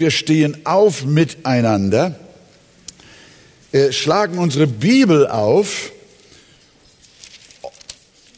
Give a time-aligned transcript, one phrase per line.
[0.00, 2.14] Wir stehen auf miteinander,
[3.72, 5.90] äh, schlagen unsere Bibel auf.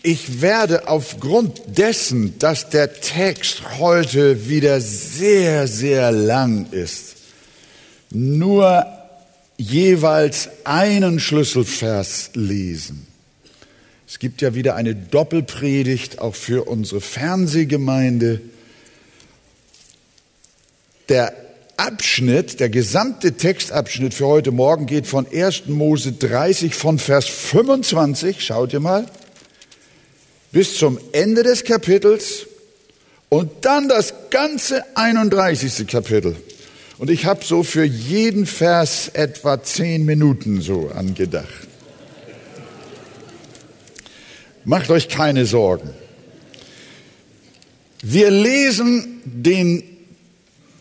[0.02, 7.16] Ich werde aufgrund dessen, dass der Text heute wieder sehr, sehr lang ist,
[8.08, 8.86] nur
[9.58, 13.06] jeweils einen Schlüsselvers lesen.
[14.08, 18.40] Es gibt ja wieder eine Doppelpredigt auch für unsere Fernsehgemeinde.
[21.10, 21.49] Der
[21.80, 25.68] Abschnitt, der gesamte Textabschnitt für heute Morgen geht von 1.
[25.68, 29.06] Mose 30 von Vers 25, schaut ihr mal,
[30.52, 32.46] bis zum Ende des Kapitels
[33.30, 35.86] und dann das ganze 31.
[35.86, 36.36] Kapitel.
[36.98, 41.66] Und ich habe so für jeden Vers etwa zehn Minuten so angedacht.
[44.66, 45.88] Macht euch keine Sorgen.
[48.02, 49.89] Wir lesen den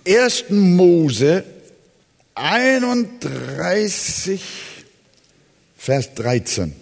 [0.10, 0.50] 1.
[0.50, 1.44] Mose
[2.34, 4.42] 31,
[5.78, 6.74] Vers 13.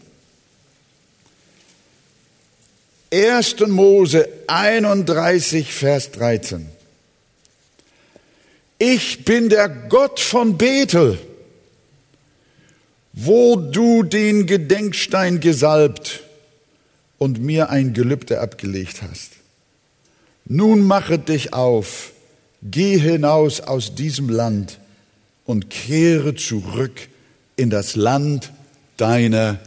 [3.11, 3.67] 1.
[3.67, 6.69] Mose 31, Vers 13.
[8.80, 11.19] Ich bin der Gott von Bethel,
[13.12, 16.23] wo du den Gedenkstein gesalbt
[17.17, 19.31] und mir ein Gelübde abgelegt hast.
[20.45, 22.14] Nun mache dich auf
[22.63, 24.80] Geh hinaus aus diesem Land
[25.45, 27.08] und kehre zurück
[27.55, 28.52] in das Land
[28.97, 29.59] deiner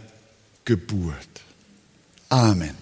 [0.64, 1.14] Geburt.
[2.28, 2.74] Amen.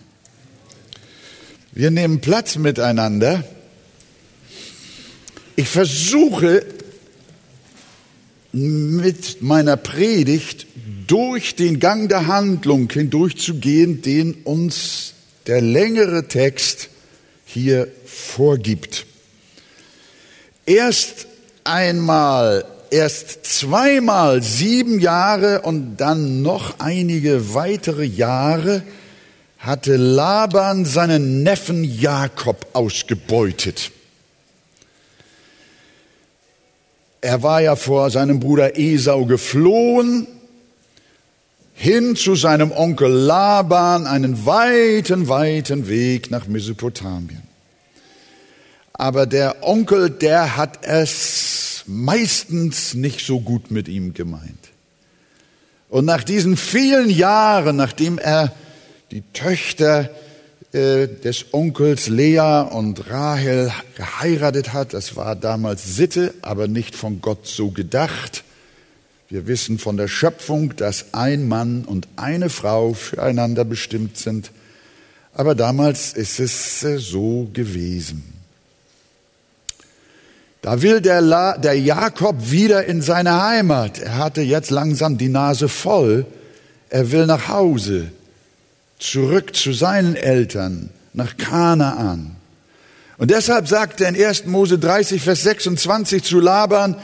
[1.72, 3.44] Wir nehmen Platz miteinander.
[5.56, 6.64] Ich versuche
[8.52, 10.66] mit meiner Predigt
[11.06, 15.14] durch den Gang der Handlung hindurchzugehen, den uns
[15.46, 16.88] der längere Text
[17.44, 19.07] hier vorgibt
[20.68, 21.26] erst
[21.64, 28.82] einmal, erst zweimal sieben Jahre und dann noch einige weitere Jahre
[29.58, 33.90] hatte Laban seinen Neffen Jakob ausgebeutet.
[37.20, 40.28] Er war ja vor seinem Bruder Esau geflohen,
[41.74, 47.47] hin zu seinem Onkel Laban, einen weiten, weiten Weg nach Mesopotamien.
[48.98, 54.58] Aber der Onkel, der hat es meistens nicht so gut mit ihm gemeint.
[55.88, 58.52] Und nach diesen vielen Jahren, nachdem er
[59.12, 60.10] die Töchter
[60.72, 67.20] äh, des Onkels Lea und Rahel geheiratet hat, das war damals Sitte, aber nicht von
[67.20, 68.42] Gott so gedacht.
[69.30, 74.50] Wir wissen von der Schöpfung, dass ein Mann und eine Frau füreinander bestimmt sind.
[75.34, 78.37] Aber damals ist es äh, so gewesen.
[80.62, 84.00] Da will der, La, der Jakob wieder in seine Heimat.
[84.00, 86.26] Er hatte jetzt langsam die Nase voll.
[86.90, 88.10] Er will nach Hause,
[88.98, 92.36] zurück zu seinen Eltern, nach Kanaan.
[93.18, 94.46] Und deshalb sagt er in 1.
[94.46, 96.96] Mose 30, Vers 26 zu Laban,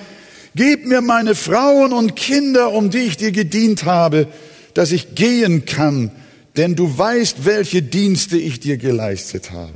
[0.56, 4.28] Gib mir meine Frauen und Kinder, um die ich dir gedient habe,
[4.72, 6.12] dass ich gehen kann,
[6.56, 9.72] denn du weißt, welche Dienste ich dir geleistet habe.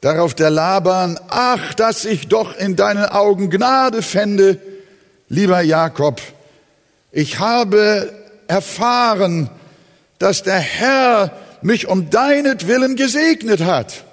[0.00, 4.58] Darauf der Laban, ach, dass ich doch in deinen Augen Gnade fände,
[5.28, 6.20] lieber Jakob.
[7.10, 8.12] Ich habe
[8.46, 9.50] erfahren,
[10.18, 11.32] dass der Herr
[11.62, 14.04] mich um deinetwillen gesegnet hat.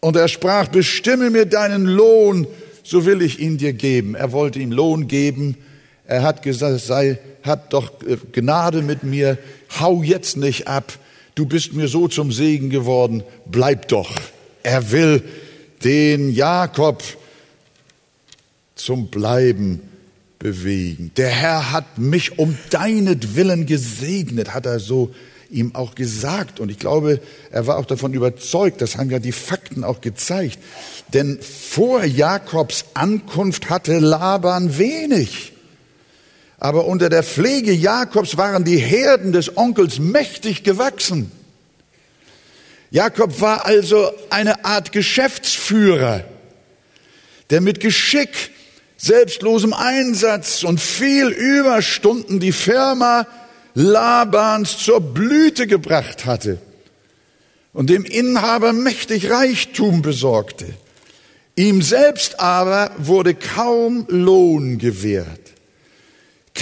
[0.00, 2.48] Und er sprach, bestimme mir deinen Lohn,
[2.82, 4.16] so will ich ihn dir geben.
[4.16, 5.56] Er wollte ihm Lohn geben.
[6.06, 7.92] Er hat gesagt, sei, hat doch
[8.32, 9.38] Gnade mit mir.
[9.78, 10.92] Hau jetzt nicht ab.
[11.36, 13.22] Du bist mir so zum Segen geworden.
[13.46, 14.10] Bleib doch.
[14.62, 15.22] Er will
[15.84, 17.02] den Jakob
[18.74, 19.80] zum Bleiben
[20.38, 21.12] bewegen.
[21.16, 25.14] Der Herr hat mich um deinetwillen gesegnet, hat er so
[25.50, 26.58] ihm auch gesagt.
[26.58, 30.58] Und ich glaube, er war auch davon überzeugt, das haben ja die Fakten auch gezeigt.
[31.12, 35.52] Denn vor Jakobs Ankunft hatte Laban wenig.
[36.58, 41.30] Aber unter der Pflege Jakobs waren die Herden des Onkels mächtig gewachsen.
[42.92, 46.24] Jakob war also eine Art Geschäftsführer,
[47.48, 48.50] der mit Geschick,
[48.98, 53.26] selbstlosem Einsatz und viel Überstunden die Firma
[53.72, 56.58] Labans zur Blüte gebracht hatte
[57.72, 60.66] und dem Inhaber mächtig Reichtum besorgte.
[61.56, 65.41] Ihm selbst aber wurde kaum Lohn gewährt.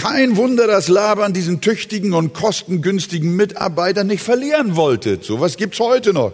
[0.01, 5.19] Kein Wunder, dass Laban diesen tüchtigen und kostengünstigen Mitarbeiter nicht verlieren wollte.
[5.21, 6.33] Sowas gibt's heute noch.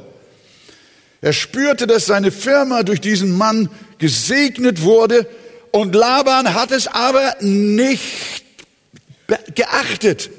[1.21, 3.69] Er spürte, dass seine Firma durch diesen Mann
[3.99, 5.27] gesegnet wurde
[5.73, 8.45] und Laban hat es aber nicht
[9.57, 10.31] geachtet.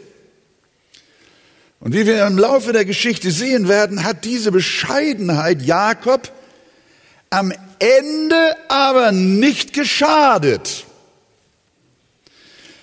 [1.81, 6.31] Und wie wir im Laufe der Geschichte sehen werden, hat diese Bescheidenheit Jakob
[7.30, 10.87] am Ende aber nicht geschadet,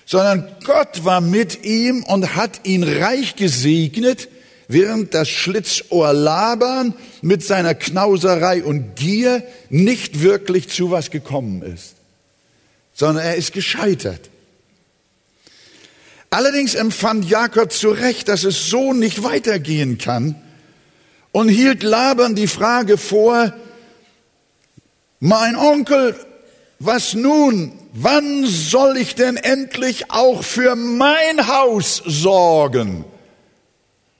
[0.05, 4.29] sondern Gott war mit ihm und hat ihn reich gesegnet,
[4.67, 11.95] während das Schlitzohr Laban mit seiner Knauserei und Gier nicht wirklich zu was gekommen ist,
[12.93, 14.29] sondern er ist gescheitert.
[16.29, 20.35] Allerdings empfand Jakob zu Recht, dass es so nicht weitergehen kann
[21.31, 23.53] und hielt Laban die Frage vor,
[25.19, 26.15] mein Onkel,
[26.79, 27.71] was nun?
[27.93, 33.05] Wann soll ich denn endlich auch für mein Haus sorgen?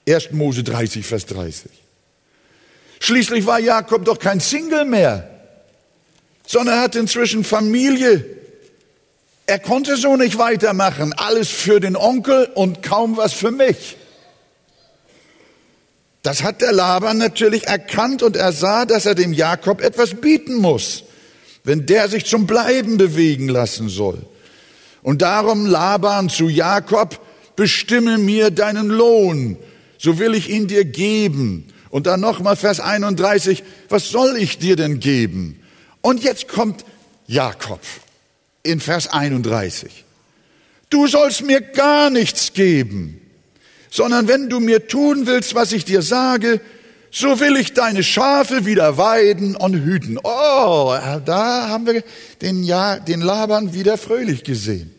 [0.08, 0.32] 1.
[0.32, 1.70] Mose 30, Vers 30.
[3.00, 5.28] Schließlich war Jakob doch kein Single mehr,
[6.46, 8.24] sondern hat inzwischen Familie.
[9.46, 11.12] Er konnte so nicht weitermachen.
[11.16, 13.96] Alles für den Onkel und kaum was für mich.
[16.22, 20.56] Das hat der Laban natürlich erkannt und er sah, dass er dem Jakob etwas bieten
[20.56, 21.04] muss,
[21.66, 24.24] wenn der sich zum Bleiben bewegen lassen soll.
[25.02, 27.20] Und darum Laban zu Jakob,
[27.56, 29.58] bestimme mir deinen Lohn
[29.98, 31.66] so will ich ihn dir geben.
[31.90, 35.60] Und dann nochmal Vers 31, was soll ich dir denn geben?
[36.02, 36.84] Und jetzt kommt
[37.26, 37.80] Jakob
[38.62, 40.04] in Vers 31.
[40.90, 43.20] Du sollst mir gar nichts geben,
[43.90, 46.60] sondern wenn du mir tun willst, was ich dir sage,
[47.10, 50.18] so will ich deine Schafe wieder weiden und hüten.
[50.22, 50.94] Oh,
[51.24, 52.02] da haben wir
[52.42, 54.92] den, ja, den Laban wieder fröhlich gesehen.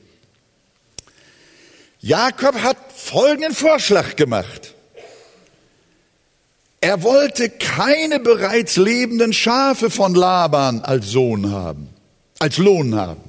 [2.00, 4.74] Jakob hat folgenden Vorschlag gemacht.
[6.80, 11.90] Er wollte keine bereits lebenden Schafe von Laban als Sohn haben,
[12.40, 13.22] als Lohn haben,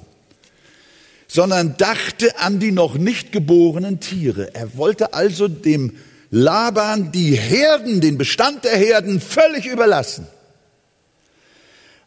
[1.28, 4.54] sondern dachte an die noch nicht geborenen Tiere.
[4.54, 5.96] Er wollte also dem
[6.30, 10.26] Laban die Herden, den Bestand der Herden völlig überlassen.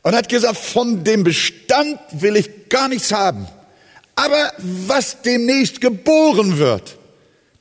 [0.03, 3.47] Und hat gesagt, von dem Bestand will ich gar nichts haben.
[4.15, 6.97] Aber was demnächst geboren wird,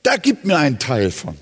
[0.03, 1.37] da gibt mir einen Teil von.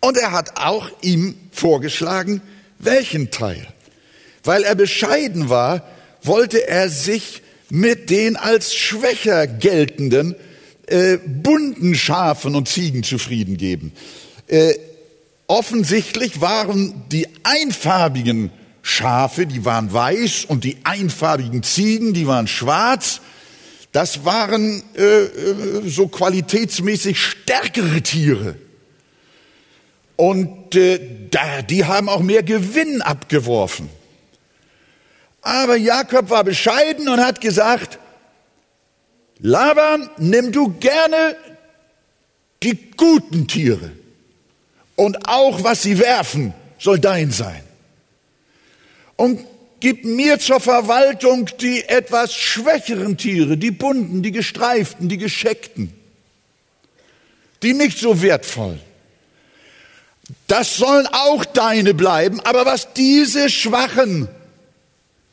[0.00, 2.42] Und er hat auch ihm vorgeschlagen,
[2.78, 3.66] welchen Teil.
[4.44, 5.82] Weil er bescheiden war,
[6.22, 10.36] wollte er sich mit den als schwächer geltenden
[10.86, 13.92] äh, bunten Schafen und Ziegen zufrieden geben.
[14.46, 14.74] Äh,
[15.46, 18.50] offensichtlich waren die einfarbigen
[18.82, 23.20] Schafe, die waren weiß und die einfarbigen Ziegen, die waren schwarz.
[23.90, 28.56] Das waren äh, äh so qualitätsmäßig stärkere Tiere.
[30.16, 31.00] Und äh,
[31.30, 33.88] da, die haben auch mehr Gewinn abgeworfen.
[35.42, 37.98] Aber Jakob war bescheiden und hat gesagt,
[39.38, 41.36] Laban, nimm du gerne
[42.62, 43.92] die guten Tiere.
[44.96, 47.62] Und auch was sie werfen, soll dein sein.
[49.16, 49.44] Und
[49.80, 55.92] gib mir zur Verwaltung die etwas schwächeren Tiere, die bunten, die gestreiften, die gescheckten,
[57.62, 58.78] die nicht so wertvoll.
[60.46, 64.28] Das sollen auch deine bleiben, aber was diese schwachen,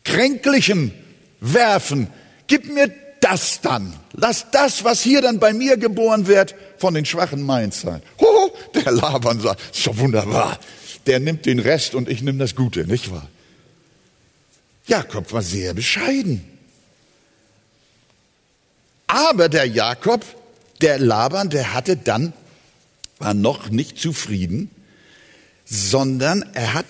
[0.04, 0.94] kränklichen
[1.40, 2.08] werfen,
[2.48, 3.94] gib mir das dann.
[4.13, 8.01] Lass das, was hier dann bei mir geboren wird, von den Schwachen meins sein.
[8.20, 10.60] Hoho, der Laban sagt, ist doch wunderbar.
[11.05, 13.27] Der nimmt den Rest und ich nehme das Gute, nicht wahr?
[14.86, 16.43] Jakob war sehr bescheiden.
[19.08, 20.24] Aber der Jakob,
[20.82, 22.34] der Laban, der hatte dann,
[23.20, 24.70] war noch nicht zufrieden
[25.65, 26.86] sondern er hat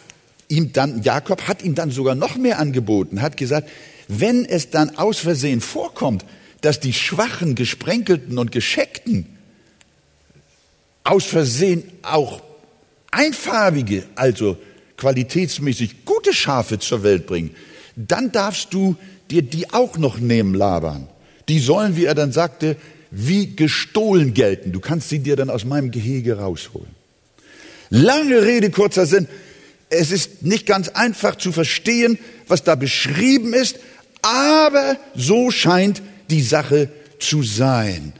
[0.47, 3.69] ihm dann, Jakob hat ihm dann sogar noch mehr angeboten, hat gesagt,
[4.07, 6.25] wenn es dann aus Versehen vorkommt,
[6.63, 9.25] dass die schwachen, gesprenkelten und gescheckten
[11.03, 12.41] aus Versehen auch
[13.11, 14.57] einfarbige, also
[14.95, 17.53] qualitätsmäßig gute Schafe zur Welt bringen,
[17.97, 18.95] dann darfst du
[19.29, 21.09] dir die auch noch nehmen, labern.
[21.49, 22.77] Die sollen, wie er dann sagte,
[23.11, 24.71] wie gestohlen gelten.
[24.71, 26.95] Du kannst sie dir dann aus meinem Gehege rausholen.
[27.89, 29.27] Lange Rede, kurzer Sinn.
[29.89, 32.17] Es ist nicht ganz einfach zu verstehen,
[32.47, 33.79] was da beschrieben ist,
[34.21, 36.01] aber so scheint
[36.33, 38.13] die Sache zu sein.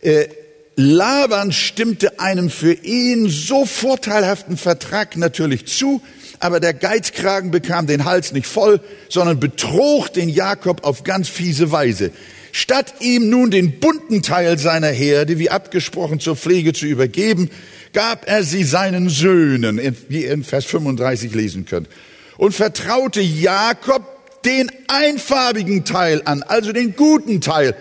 [0.00, 0.28] Äh,
[0.76, 6.02] Laban stimmte einem für ihn so vorteilhaften Vertrag natürlich zu,
[6.38, 11.72] aber der Geizkragen bekam den Hals nicht voll, sondern betrog den Jakob auf ganz fiese
[11.72, 12.12] Weise.
[12.52, 17.50] Statt ihm nun den bunten Teil seiner Herde, wie abgesprochen, zur Pflege zu übergeben,
[17.92, 21.88] gab er sie seinen Söhnen, wie ihr in Vers 35 lesen könnt,
[22.36, 24.15] und vertraute Jakob
[24.46, 27.74] den einfarbigen Teil an, also den guten Teil.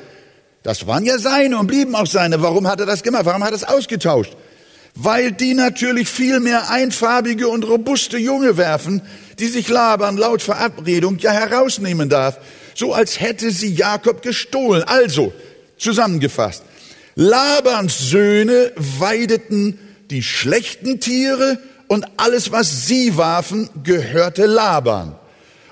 [0.63, 2.41] Das waren ja seine und blieben auch seine.
[2.41, 3.25] Warum hat er das gemacht?
[3.25, 4.35] Warum hat er es ausgetauscht?
[4.95, 9.01] Weil die natürlich viel mehr einfarbige und robuste Junge werfen,
[9.37, 12.39] die sich labern laut Verabredung ja herausnehmen darf.
[12.73, 14.83] So als hätte sie Jakob gestohlen.
[14.83, 15.33] Also,
[15.77, 16.63] zusammengefasst.
[17.13, 19.77] Labans Söhne weideten
[20.09, 25.15] die schlechten Tiere und alles, was sie warfen, gehörte Laban.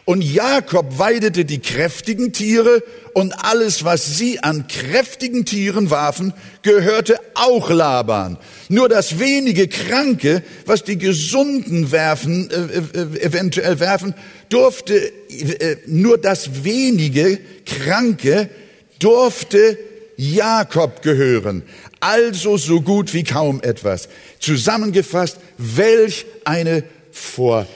[0.05, 2.83] Und Jakob weidete die kräftigen Tiere
[3.13, 8.38] und alles, was sie an kräftigen Tieren warfen, gehörte auch Laban.
[8.67, 14.13] Nur das wenige Kranke, was die Gesunden werfen, äh, äh, eventuell werfen,
[14.50, 14.95] durfte,
[15.29, 18.50] äh, nur das wenige Kranke
[19.00, 19.77] durfte
[20.17, 21.63] Jakob gehören.
[22.01, 24.10] Also so gut wie kaum etwas.
[24.39, 27.67] Zusammengefasst, welch eine Vor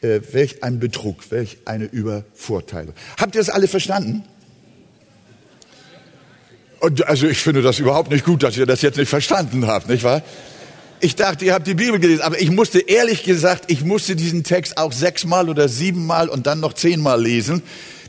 [0.00, 2.94] äh, welch ein Betrug, welch eine Übervorteilung.
[3.18, 4.24] Habt ihr das alle verstanden?
[6.80, 9.88] Und also ich finde das überhaupt nicht gut, dass ihr das jetzt nicht verstanden habt,
[9.88, 10.22] nicht wahr?
[11.00, 14.42] Ich dachte, ihr habt die Bibel gelesen, aber ich musste ehrlich gesagt, ich musste diesen
[14.42, 17.62] Text auch sechsmal oder siebenmal und dann noch zehnmal lesen,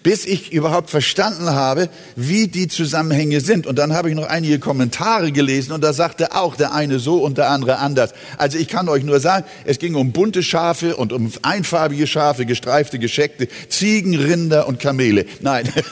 [0.03, 3.67] bis ich überhaupt verstanden habe, wie die Zusammenhänge sind.
[3.67, 7.23] Und dann habe ich noch einige Kommentare gelesen und da sagte auch der eine so
[7.23, 8.11] und der andere anders.
[8.37, 12.45] Also ich kann euch nur sagen, es ging um bunte Schafe und um einfarbige Schafe,
[12.45, 15.25] gestreifte, gescheckte, Ziegen, Rinder und Kamele.
[15.41, 15.71] Nein.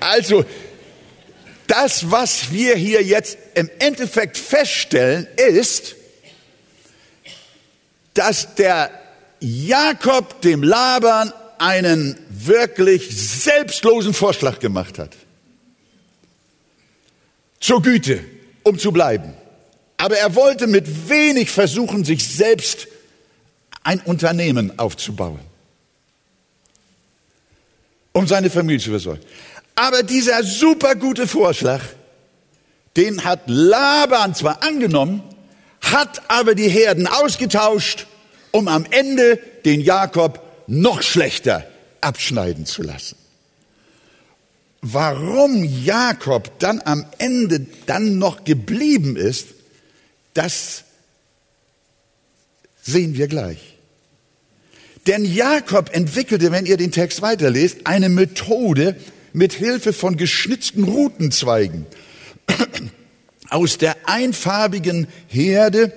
[0.00, 0.44] Also,
[1.66, 5.96] das, was wir hier jetzt im Endeffekt feststellen, ist,
[8.14, 8.90] dass der
[9.40, 15.10] Jakob dem Laban einen wirklich selbstlosen Vorschlag gemacht hat.
[17.60, 18.24] Zur Güte,
[18.62, 19.34] um zu bleiben.
[19.96, 22.86] Aber er wollte mit wenig versuchen, sich selbst
[23.82, 25.40] ein Unternehmen aufzubauen,
[28.12, 29.22] um seine Familie zu versorgen.
[29.74, 31.80] Aber dieser supergute Vorschlag,
[32.96, 35.22] den hat Laban zwar angenommen,
[35.80, 38.06] hat aber die Herden ausgetauscht,
[38.50, 41.66] um am Ende den Jakob noch schlechter
[42.00, 43.16] abschneiden zu lassen.
[44.82, 49.48] Warum Jakob dann am Ende dann noch geblieben ist,
[50.34, 50.84] das
[52.82, 53.76] sehen wir gleich.
[55.06, 58.96] Denn Jakob entwickelte, wenn ihr den Text weiterlest, eine Methode
[59.32, 61.86] mit Hilfe von geschnitzten Rutenzweigen
[63.50, 65.92] aus der einfarbigen Herde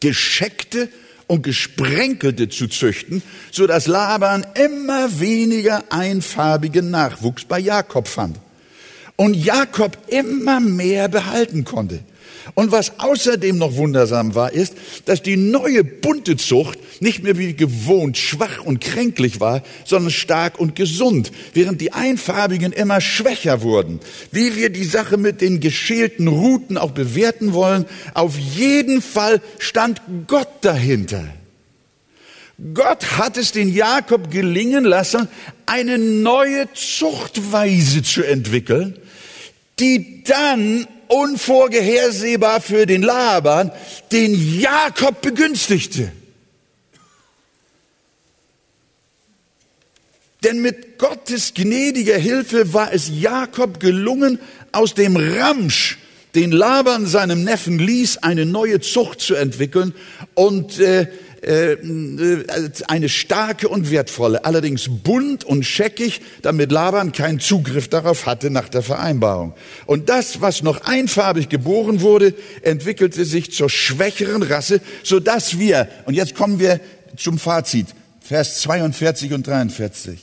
[0.00, 0.88] gescheckte
[1.26, 8.38] und gesprenkelte zu züchten, so dass Laban immer weniger einfarbigen Nachwuchs bei Jakob fand
[9.16, 12.00] und Jakob immer mehr behalten konnte.
[12.54, 14.74] Und was außerdem noch wundersam war, ist,
[15.04, 20.58] dass die neue bunte Zucht nicht mehr wie gewohnt schwach und kränklich war, sondern stark
[20.58, 24.00] und gesund, während die einfarbigen immer schwächer wurden.
[24.32, 27.84] Wie wir die Sache mit den geschälten Ruten auch bewerten wollen,
[28.14, 31.24] auf jeden Fall stand Gott dahinter.
[32.72, 35.28] Gott hat es den Jakob gelingen lassen,
[35.66, 38.96] eine neue Zuchtweise zu entwickeln,
[39.78, 43.70] die dann unvorhersehbar für den Laban
[44.12, 46.12] den Jakob begünstigte.
[50.44, 54.38] Denn mit Gottes gnädiger Hilfe war es Jakob gelungen,
[54.70, 55.98] aus dem Ramsch,
[56.34, 59.94] den Laban seinem Neffen ließ, eine neue Zucht zu entwickeln
[60.34, 61.08] und äh,
[61.46, 68.68] eine starke und wertvolle, allerdings bunt und scheckig, damit Laban keinen Zugriff darauf hatte nach
[68.68, 69.54] der Vereinbarung.
[69.86, 75.88] Und das, was noch einfarbig geboren wurde, entwickelte sich zur schwächeren Rasse, so dass wir,
[76.06, 76.80] und jetzt kommen wir
[77.16, 77.86] zum Fazit,
[78.20, 80.18] Vers 42 und 43.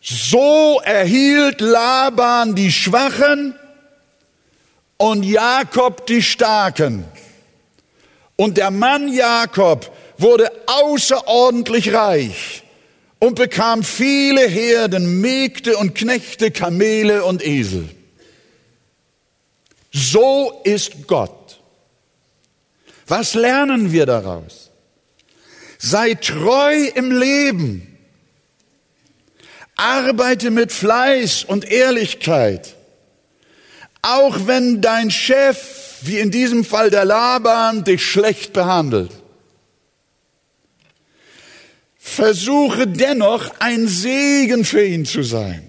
[0.00, 3.54] So erhielt Laban die Schwachen
[4.96, 7.04] und Jakob die Starken.
[8.36, 12.62] Und der Mann Jakob wurde außerordentlich reich
[13.18, 17.88] und bekam viele Herden, Mägde und Knechte, Kamele und Esel.
[19.92, 21.60] So ist Gott.
[23.06, 24.70] Was lernen wir daraus?
[25.78, 27.98] Sei treu im Leben.
[29.76, 32.74] Arbeite mit Fleiß und Ehrlichkeit.
[34.02, 39.10] Auch wenn dein Chef wie in diesem Fall der Laban, dich schlecht behandelt.
[41.96, 45.68] Versuche dennoch ein Segen für ihn zu sein.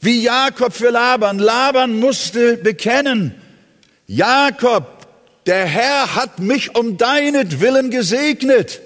[0.00, 1.38] Wie Jakob für Laban.
[1.38, 3.40] Laban musste bekennen,
[4.06, 5.06] Jakob,
[5.46, 8.80] der Herr hat mich um deinetwillen gesegnet.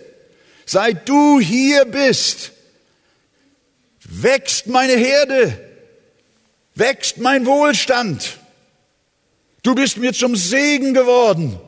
[0.67, 2.53] Seit du hier bist,
[4.05, 5.59] wächst meine Herde,
[6.75, 8.39] wächst mein Wohlstand.
[9.63, 11.59] Du bist mir zum Segen geworden.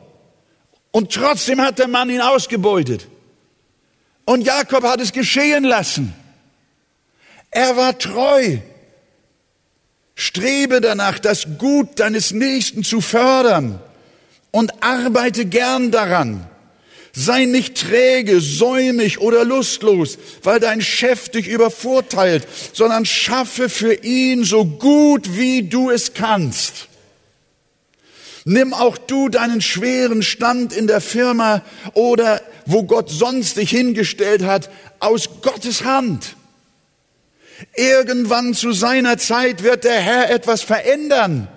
[0.91, 3.07] Und trotzdem hat der Mann ihn ausgebeutet.
[4.25, 6.13] Und Jakob hat es geschehen lassen.
[7.51, 8.57] Er war treu.
[10.15, 13.79] Strebe danach, das Gut deines Nächsten zu fördern
[14.51, 16.47] und arbeite gern daran.
[17.11, 24.43] Sei nicht träge, säumig oder lustlos, weil dein Chef dich übervorteilt, sondern schaffe für ihn
[24.43, 26.89] so gut, wie du es kannst.
[28.47, 34.43] Nimm auch du deinen schweren Stand in der Firma oder wo Gott sonst dich hingestellt
[34.43, 36.35] hat, aus Gottes Hand.
[37.75, 41.47] Irgendwann zu seiner Zeit wird der Herr etwas verändern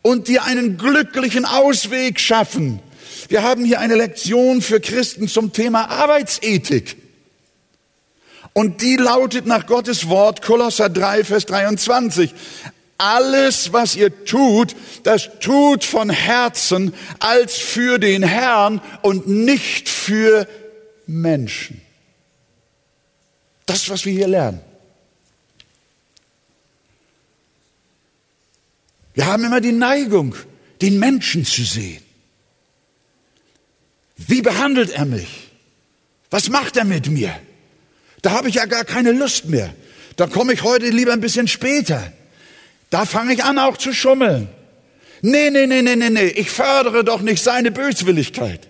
[0.00, 2.80] und dir einen glücklichen Ausweg schaffen.
[3.28, 6.96] Wir haben hier eine Lektion für Christen zum Thema Arbeitsethik.
[8.54, 12.32] Und die lautet nach Gottes Wort Kolosser 3, Vers 23.
[12.96, 20.46] Alles, was ihr tut, das tut von Herzen als für den Herrn und nicht für
[21.06, 21.80] Menschen.
[23.66, 24.60] Das, was wir hier lernen.
[29.14, 30.34] Wir haben immer die Neigung,
[30.82, 32.02] den Menschen zu sehen.
[34.16, 35.50] Wie behandelt er mich?
[36.30, 37.34] Was macht er mit mir?
[38.22, 39.74] Da habe ich ja gar keine Lust mehr.
[40.16, 42.12] Da komme ich heute lieber ein bisschen später.
[42.90, 44.48] Da fange ich an auch zu schummeln.
[45.22, 48.68] Nee, nee, nee, nee, nee, nee, ich fördere doch nicht seine Böswilligkeit.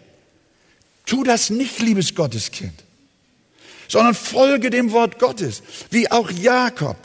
[1.06, 2.84] Tu das nicht, liebes Gotteskind,
[3.88, 6.96] sondern folge dem Wort Gottes, wie auch Jakob.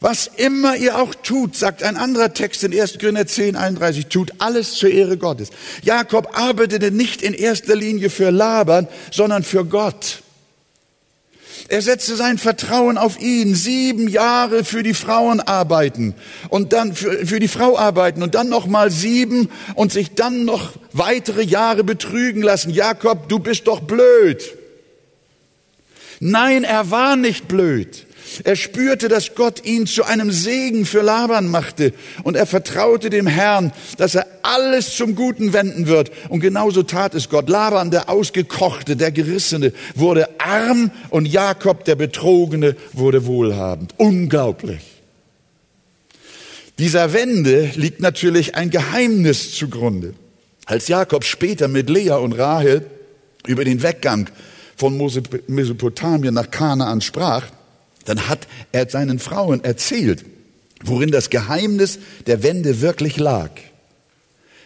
[0.00, 2.98] Was immer ihr auch tut, sagt ein anderer Text in 1.
[2.98, 5.48] Korinther 10, 31, tut alles zur Ehre Gottes.
[5.82, 10.22] Jakob arbeitete nicht in erster Linie für Laban, sondern für Gott.
[11.68, 16.14] Er setzte sein Vertrauen auf ihn, sieben Jahre für die Frauen arbeiten
[16.48, 20.44] und dann für, für die Frau arbeiten und dann noch mal sieben und sich dann
[20.44, 22.70] noch weitere Jahre betrügen lassen.
[22.70, 24.42] Jakob, du bist doch blöd.
[26.20, 28.06] Nein, er war nicht blöd.
[28.42, 31.92] Er spürte, dass Gott ihn zu einem Segen für Laban machte
[32.24, 36.10] und er vertraute dem Herrn, dass er alles zum Guten wenden wird.
[36.28, 37.48] Und genauso tat es Gott.
[37.48, 43.94] Laban, der Ausgekochte, der Gerissene, wurde arm und Jakob, der Betrogene, wurde wohlhabend.
[43.98, 44.80] Unglaublich.
[46.78, 50.14] Dieser Wende liegt natürlich ein Geheimnis zugrunde.
[50.66, 52.86] Als Jakob später mit Lea und Rahel
[53.46, 54.28] über den Weggang
[54.76, 54.98] von
[55.46, 57.44] Mesopotamien nach Kanaan sprach,
[58.04, 60.24] dann hat er seinen Frauen erzählt,
[60.82, 63.50] worin das Geheimnis der Wende wirklich lag.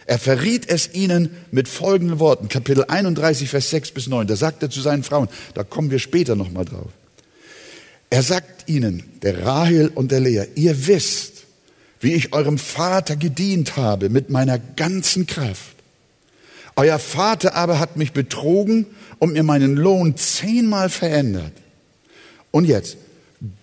[0.05, 4.25] Er verriet es ihnen mit folgenden Worten, Kapitel 31, Vers 6 bis 9.
[4.25, 6.89] Da sagt er zu seinen Frauen, da kommen wir später nochmal drauf.
[8.09, 11.43] Er sagt ihnen, der Rahel und der Lea, ihr wisst,
[11.99, 15.75] wie ich eurem Vater gedient habe mit meiner ganzen Kraft.
[16.75, 18.87] Euer Vater aber hat mich betrogen
[19.19, 21.53] und mir meinen Lohn zehnmal verändert.
[22.51, 22.97] Und jetzt,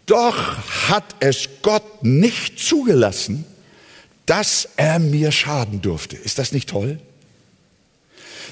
[0.07, 3.45] doch hat es Gott nicht zugelassen,
[4.25, 6.17] dass er mir schaden durfte.
[6.17, 6.99] Ist das nicht toll?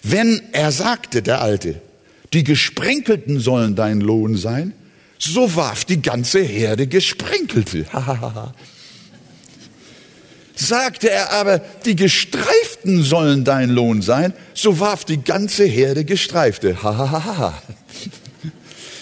[0.03, 1.81] Wenn er sagte, der Alte,
[2.33, 4.75] die Gesprenkelten sollen dein Lohn sein,
[5.19, 7.87] so warf die ganze Herde Gesprenkelte.
[10.57, 16.77] Sagte er aber, die Gestreiften sollen dein Lohn sein, so warf die ganze Herde Gestreifte.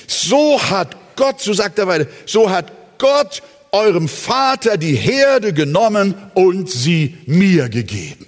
[0.06, 6.14] So hat Gott, so sagt er weiter, so hat Gott eurem Vater die Herde genommen
[6.34, 8.26] und sie mir gegeben.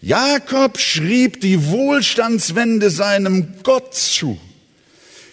[0.00, 4.38] Jakob schrieb die Wohlstandswende seinem Gott zu.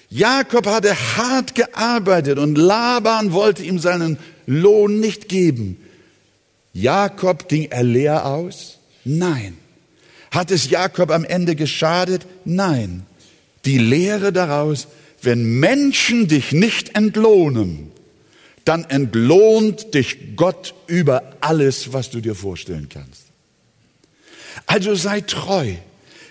[0.10, 5.78] Jakob hatte hart gearbeitet und Laban wollte ihm seinen Lohn nicht geben.
[6.74, 8.78] Jakob ging er leer aus?
[9.06, 9.58] Nein.
[10.32, 12.28] Hat es Jakob am Ende geschadet?
[12.46, 13.06] Nein.
[13.66, 14.88] Die Lehre daraus
[15.22, 17.92] wenn Menschen dich nicht entlohnen,
[18.66, 23.24] dann entlohnt dich Gott über alles, was du dir vorstellen kannst.
[24.66, 25.74] Also sei treu,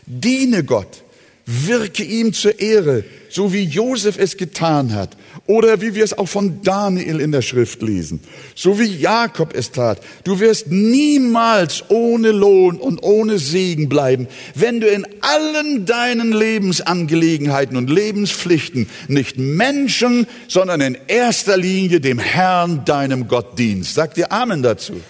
[0.06, 1.02] diene Gott,
[1.50, 6.28] wirke ihm zur Ehre, so wie Josef es getan hat oder wie wir es auch
[6.28, 8.20] von Daniel in der Schrift lesen,
[8.54, 10.00] so wie Jakob es tat.
[10.24, 17.78] Du wirst niemals ohne Lohn und ohne Segen bleiben, wenn du in allen deinen Lebensangelegenheiten
[17.78, 23.94] und Lebenspflichten nicht Menschen, sondern in erster Linie dem Herrn, deinem Gott dienst.
[23.94, 25.00] Sag dir Amen dazu.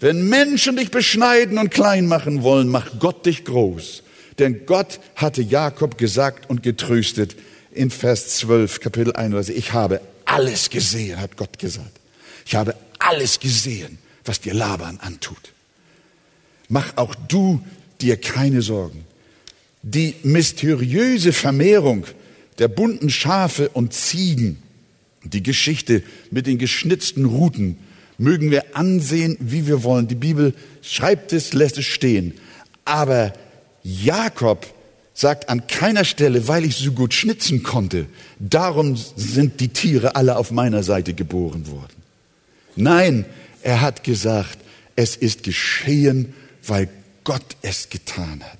[0.00, 4.02] Wenn Menschen dich beschneiden und klein machen wollen, macht Gott dich groß.
[4.38, 7.36] Denn Gott hatte Jakob gesagt und getröstet
[7.72, 12.00] in Vers 12, Kapitel 31, ich habe alles gesehen, hat Gott gesagt.
[12.46, 15.52] Ich habe alles gesehen, was dir Laban antut.
[16.68, 17.60] Mach auch du
[18.00, 19.04] dir keine Sorgen.
[19.82, 22.04] Die mysteriöse Vermehrung
[22.58, 24.62] der bunten Schafe und Ziegen,
[25.24, 27.78] die Geschichte mit den geschnitzten Ruten,
[28.18, 30.08] mögen wir ansehen, wie wir wollen.
[30.08, 32.34] Die Bibel schreibt es, lässt es stehen.
[32.84, 33.32] Aber
[33.88, 34.66] Jakob
[35.14, 38.04] sagt an keiner Stelle, weil ich so gut schnitzen konnte,
[38.38, 41.96] darum sind die Tiere alle auf meiner Seite geboren worden.
[42.76, 43.24] Nein,
[43.62, 44.58] er hat gesagt,
[44.94, 46.34] es ist geschehen,
[46.66, 46.90] weil
[47.24, 48.58] Gott es getan hat.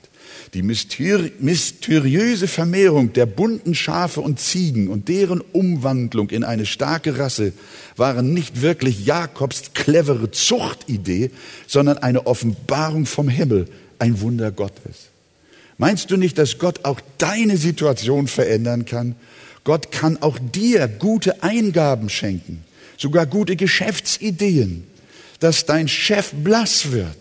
[0.54, 7.52] Die mysteriöse Vermehrung der bunten Schafe und Ziegen und deren Umwandlung in eine starke Rasse
[7.96, 11.30] waren nicht wirklich Jakobs clevere Zuchtidee,
[11.66, 15.07] sondern eine Offenbarung vom Himmel, ein Wunder Gottes.
[15.78, 19.14] Meinst du nicht, dass Gott auch deine Situation verändern kann?
[19.64, 22.64] Gott kann auch dir gute Eingaben schenken,
[22.96, 24.84] sogar gute Geschäftsideen,
[25.40, 27.16] dass dein Chef blass wird.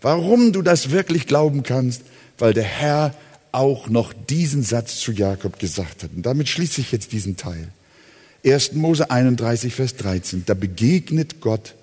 [0.00, 2.02] Warum du das wirklich glauben kannst,
[2.38, 3.14] weil der Herr
[3.50, 6.10] auch noch diesen Satz zu Jakob gesagt hat.
[6.14, 7.68] Und damit schließe ich jetzt diesen Teil.
[8.44, 8.74] 1.
[8.74, 10.44] Mose 31, Vers 13.
[10.46, 11.74] Da begegnet Gott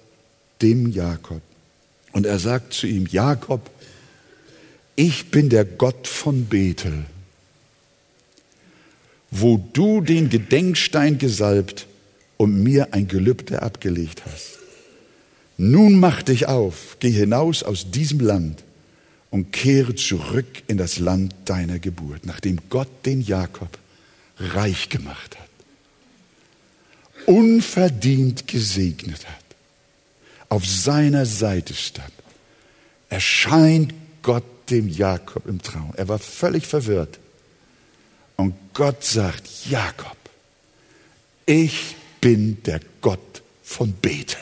[0.61, 1.41] dem Jakob.
[2.13, 3.69] Und er sagt zu ihm, Jakob,
[4.95, 7.05] ich bin der Gott von Bethel,
[9.31, 11.87] wo du den Gedenkstein gesalbt
[12.37, 14.59] und mir ein Gelübde abgelegt hast.
[15.57, 18.63] Nun mach dich auf, geh hinaus aus diesem Land
[19.31, 23.77] und kehre zurück in das Land deiner Geburt, nachdem Gott den Jakob
[24.37, 25.49] reich gemacht hat,
[27.25, 29.43] unverdient gesegnet hat,
[30.49, 32.11] auf seiner Seite stand,
[33.09, 35.93] erscheint Gott dem Jakob im Traum.
[35.95, 37.19] Er war völlig verwirrt.
[38.35, 40.17] Und Gott sagt, Jakob,
[41.45, 44.41] ich bin der Gott von Bethel.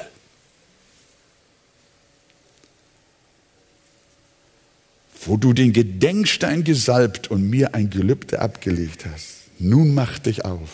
[5.26, 9.36] wo du den Gedenkstein gesalbt und mir ein Gelübde abgelegt hast.
[9.60, 10.70] Nun mach dich auf,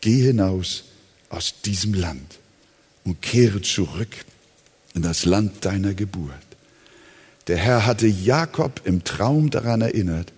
[0.00, 0.84] geh hinaus
[1.28, 2.38] aus diesem Land
[3.04, 4.24] und kehre zurück
[4.94, 6.34] in das Land deiner Geburt.
[7.48, 10.32] Der Herr hatte Jakob im Traum daran erinnert,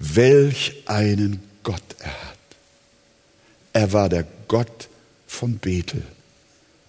[0.00, 2.38] welch einen Gott er hat.
[3.72, 4.88] Er war der Gott
[5.28, 6.02] von Bethel,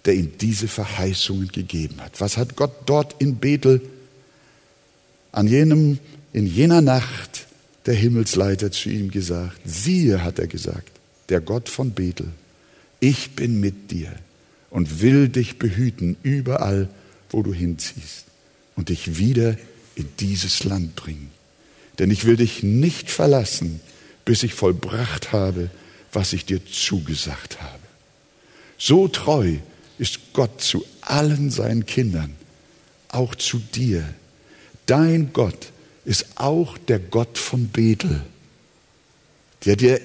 [0.04, 2.20] der ihm diese Verheißungen gegeben hat.
[2.20, 3.80] Was hat Gott dort in Bethel
[5.30, 6.00] an jenem,
[6.32, 7.46] in jener Nacht
[7.86, 10.90] der Himmelsleiter zu ihm gesagt, siehe, hat er gesagt,
[11.28, 12.26] der Gott von Bethel,
[12.98, 14.12] ich bin mit dir
[14.68, 16.88] und will dich behüten überall,
[17.30, 18.29] wo du hinziehst
[18.80, 19.56] und dich wieder
[19.94, 21.30] in dieses Land bringen.
[21.98, 23.80] Denn ich will dich nicht verlassen,
[24.24, 25.70] bis ich vollbracht habe,
[26.12, 27.78] was ich dir zugesagt habe.
[28.78, 29.56] So treu
[29.98, 32.34] ist Gott zu allen seinen Kindern,
[33.08, 34.02] auch zu dir,
[34.86, 35.70] Dein Gott
[36.04, 38.22] ist auch der Gott von Bethel,
[39.64, 40.00] der dir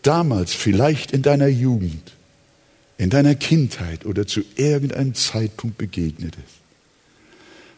[0.00, 2.12] damals vielleicht in deiner Jugend,
[2.96, 6.59] in deiner Kindheit oder zu irgendeinem Zeitpunkt begegnet ist.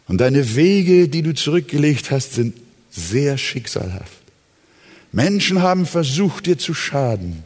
[0.07, 2.57] Und deine Wege, die du zurückgelegt hast, sind
[2.91, 4.21] sehr schicksalhaft.
[5.11, 7.43] Menschen haben versucht, dir zu schaden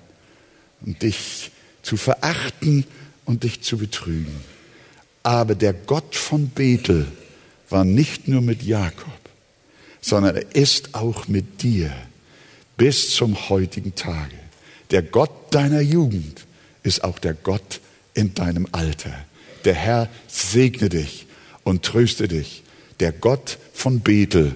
[0.82, 2.86] und dich zu verachten
[3.26, 4.36] und dich zu betrügen.
[5.24, 7.08] Aber der Gott von Bethel,
[7.70, 9.20] war nicht nur mit Jakob,
[10.02, 11.92] sondern er ist auch mit dir
[12.78, 14.36] bis zum heutigen Tage.
[14.92, 16.46] Der Gott deiner Jugend
[16.84, 17.82] ist auch der Gott
[18.14, 19.14] in deinem Alter.
[19.66, 21.27] Der Herr segne dich
[21.68, 22.64] und tröste dich.
[23.00, 24.56] Der Gott von Bethel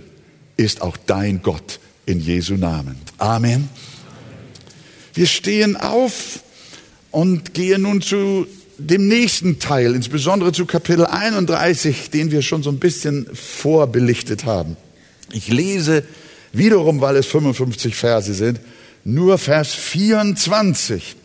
[0.58, 2.96] ist auch dein Gott in Jesu Namen.
[3.18, 3.70] Amen.
[5.14, 6.40] Wir stehen auf
[7.12, 8.48] und gehen nun zu
[8.78, 14.78] dem nächsten Teil, insbesondere zu Kapitel 31, den wir schon so ein bisschen vorbelichtet haben.
[15.34, 16.04] Ich lese
[16.54, 18.60] wiederum, weil es 55 Verse sind,
[19.04, 21.18] nur Vers 24.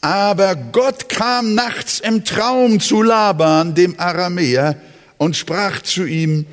[0.00, 4.76] Aber Gott kam nachts im Traum zu Laban, dem Aramäer,
[5.18, 6.46] und sprach zu ihm,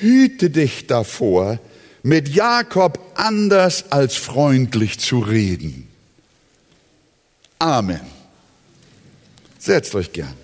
[0.00, 1.58] hüte dich davor,
[2.02, 5.90] mit Jakob anders als freundlich zu reden
[7.60, 8.00] Amen.
[9.58, 10.34] Setzt euch gern.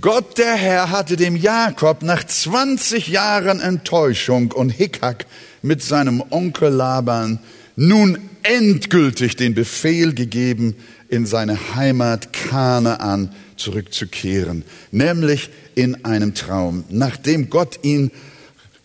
[0.00, 5.26] Gott der Herr hatte dem Jakob nach 20 Jahren Enttäuschung und Hickhack
[5.62, 7.38] mit seinem Onkel Laban
[7.76, 10.76] nun endgültig den Befehl gegeben,
[11.08, 18.10] in seine Heimat Kanaan zurückzukehren, nämlich in einem Traum, nachdem Gott ihn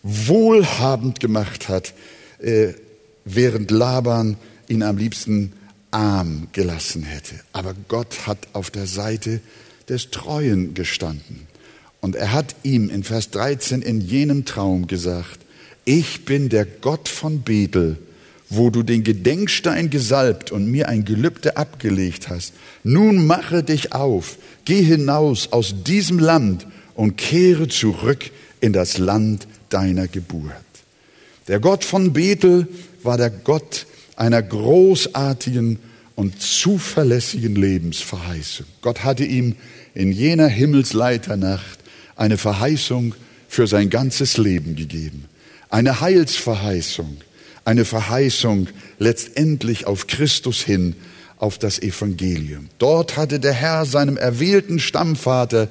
[0.02, 1.94] wohlhabend gemacht hat,
[2.40, 2.74] äh,
[3.24, 4.36] während Laban
[4.68, 5.52] ihn am liebsten
[5.90, 7.34] arm gelassen hätte.
[7.52, 9.40] Aber Gott hat auf der Seite
[9.88, 11.46] des Treuen gestanden.
[12.00, 15.45] Und er hat ihm in Vers 13 in jenem Traum gesagt,
[15.86, 17.96] ich bin der Gott von Bethel,
[18.50, 22.52] wo du den Gedenkstein gesalbt und mir ein Gelübde abgelegt hast.
[22.84, 29.46] Nun mache dich auf, geh hinaus aus diesem Land und kehre zurück in das Land
[29.68, 30.52] deiner Geburt.
[31.48, 32.66] Der Gott von Bethel
[33.02, 35.78] war der Gott einer großartigen
[36.16, 38.66] und zuverlässigen Lebensverheißung.
[38.80, 39.54] Gott hatte ihm
[39.94, 41.78] in jener Himmelsleiternacht
[42.16, 43.14] eine Verheißung
[43.48, 45.26] für sein ganzes Leben gegeben.
[45.68, 47.18] Eine Heilsverheißung,
[47.64, 50.94] eine Verheißung letztendlich auf Christus hin,
[51.38, 52.68] auf das Evangelium.
[52.78, 55.68] Dort hatte der Herr seinem erwählten Stammvater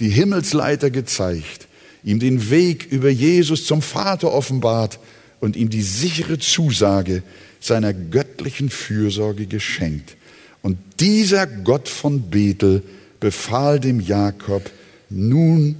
[0.00, 1.68] die Himmelsleiter gezeigt,
[2.04, 4.98] ihm den Weg über Jesus zum Vater offenbart
[5.40, 7.22] und ihm die sichere Zusage
[7.60, 10.16] seiner göttlichen Fürsorge geschenkt.
[10.62, 12.82] Und dieser Gott von Bethel
[13.20, 14.70] befahl dem Jakob,
[15.08, 15.76] nun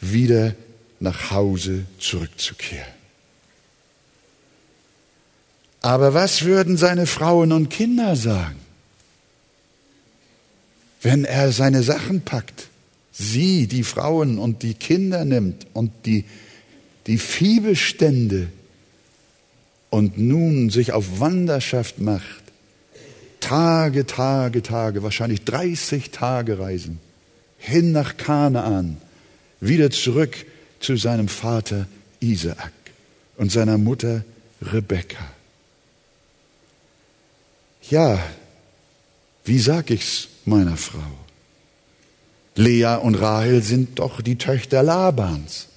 [0.00, 0.54] wieder
[1.00, 2.98] nach Hause zurückzukehren.
[5.80, 8.58] Aber was würden seine Frauen und Kinder sagen,
[11.02, 12.68] wenn er seine Sachen packt,
[13.12, 16.24] sie, die Frauen und die Kinder nimmt und die,
[17.06, 18.48] die Viehbestände
[19.90, 22.42] und nun sich auf Wanderschaft macht,
[23.40, 26.98] Tage, Tage, Tage, wahrscheinlich 30 Tage reisen,
[27.56, 28.98] hin nach Kanaan,
[29.60, 30.44] wieder zurück
[30.80, 31.86] zu seinem Vater
[32.20, 32.72] Isaak
[33.36, 34.24] und seiner Mutter
[34.60, 35.24] Rebekka.
[37.90, 38.22] Ja,
[39.44, 40.98] wie sag ich's meiner Frau?
[42.54, 45.68] Lea und Rahel sind doch die Töchter Labans.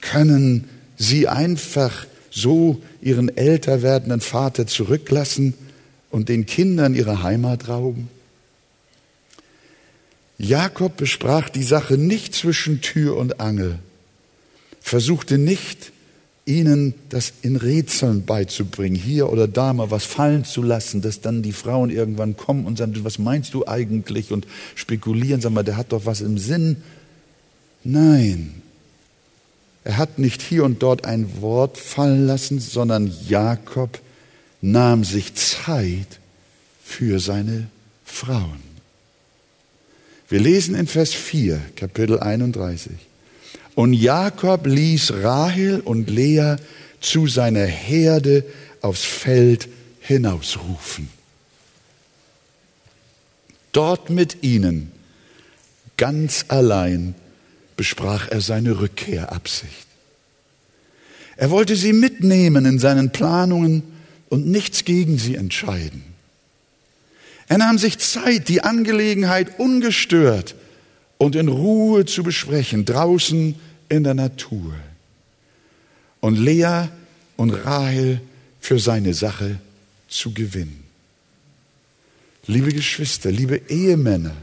[0.00, 5.54] Können sie einfach so ihren älter werdenden Vater zurücklassen
[6.10, 8.08] und den Kindern ihre Heimat rauben?
[10.40, 13.78] Jakob besprach die Sache nicht zwischen Tür und Angel,
[14.80, 15.92] versuchte nicht,
[16.46, 21.42] ihnen das in Rätseln beizubringen, hier oder da mal was fallen zu lassen, dass dann
[21.42, 25.76] die Frauen irgendwann kommen und sagen, was meinst du eigentlich und spekulieren, sag mal, der
[25.76, 26.78] hat doch was im Sinn.
[27.84, 28.62] Nein,
[29.84, 34.00] er hat nicht hier und dort ein Wort fallen lassen, sondern Jakob
[34.62, 36.18] nahm sich Zeit
[36.82, 37.68] für seine
[38.04, 38.69] Frauen.
[40.30, 42.92] Wir lesen in Vers 4, Kapitel 31.
[43.74, 46.54] Und Jakob ließ Rahel und Lea
[47.00, 48.44] zu seiner Herde
[48.80, 51.08] aufs Feld hinausrufen.
[53.72, 54.92] Dort mit ihnen,
[55.96, 57.16] ganz allein,
[57.76, 59.88] besprach er seine Rückkehrabsicht.
[61.36, 63.82] Er wollte sie mitnehmen in seinen Planungen
[64.28, 66.09] und nichts gegen sie entscheiden.
[67.50, 70.54] Er nahm sich Zeit, die Angelegenheit ungestört
[71.18, 73.56] und in Ruhe zu besprechen, draußen
[73.88, 74.72] in der Natur.
[76.20, 76.84] Und Lea
[77.36, 78.20] und Rahel
[78.60, 79.58] für seine Sache
[80.08, 80.84] zu gewinnen.
[82.46, 84.36] Liebe Geschwister, liebe Ehemänner,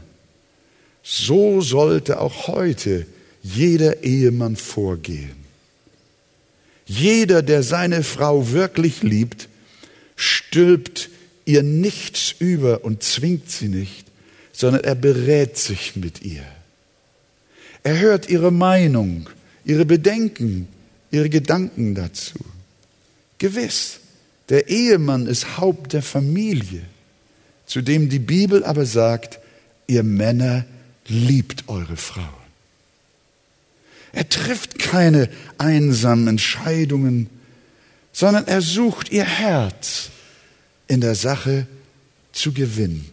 [1.02, 3.06] so sollte auch heute
[3.42, 5.36] jeder Ehemann vorgehen.
[6.84, 9.48] Jeder, der seine Frau wirklich liebt,
[10.14, 11.08] stülpt
[11.48, 14.06] ihr nichts über und zwingt sie nicht,
[14.52, 16.44] sondern er berät sich mit ihr.
[17.82, 19.30] Er hört ihre Meinung,
[19.64, 20.68] ihre Bedenken,
[21.10, 22.38] ihre Gedanken dazu.
[23.38, 24.00] Gewiss,
[24.50, 26.82] der Ehemann ist Haupt der Familie,
[27.64, 29.38] zu dem die Bibel aber sagt,
[29.86, 30.66] ihr Männer
[31.06, 32.28] liebt eure Frauen.
[34.12, 37.30] Er trifft keine einsamen Entscheidungen,
[38.12, 40.10] sondern er sucht ihr Herz
[40.88, 41.66] in der Sache
[42.32, 43.08] zu gewinnen.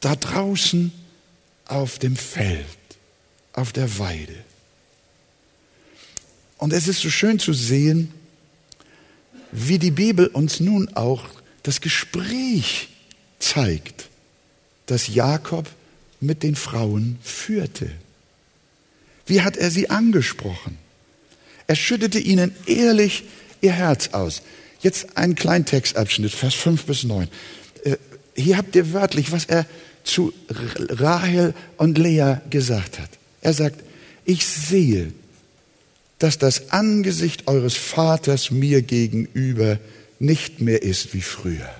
[0.00, 0.92] Da draußen
[1.66, 2.66] auf dem Feld,
[3.52, 4.34] auf der Weide.
[6.56, 8.12] Und es ist so schön zu sehen,
[9.52, 11.24] wie die Bibel uns nun auch
[11.62, 12.88] das Gespräch
[13.38, 14.08] zeigt,
[14.86, 15.68] das Jakob
[16.20, 17.90] mit den Frauen führte.
[19.26, 20.78] Wie hat er sie angesprochen?
[21.66, 23.24] Er schüttete ihnen ehrlich
[23.60, 24.42] ihr Herz aus.
[24.80, 27.28] Jetzt einen kleinen Textabschnitt, Vers 5 bis 9.
[27.84, 27.96] Äh,
[28.34, 29.66] hier habt ihr wörtlich, was er
[30.04, 33.10] zu Rahel und Lea gesagt hat.
[33.40, 33.80] Er sagt,
[34.24, 35.12] ich sehe,
[36.18, 39.78] dass das Angesicht eures Vaters mir gegenüber
[40.18, 41.70] nicht mehr ist wie früher.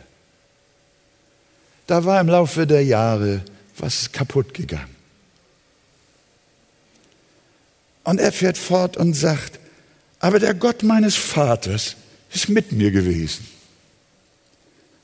[1.87, 3.43] Da war im Laufe der Jahre
[3.79, 4.95] was kaputt gegangen?
[8.05, 9.59] Und er fährt fort und sagt,
[10.21, 11.97] aber der Gott meines Vaters
[12.33, 13.47] ist mit mir gewesen.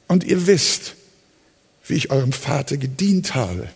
[0.08, 0.94] Und ihr wisst,
[1.86, 3.68] wie ich eurem Vater gedient habe,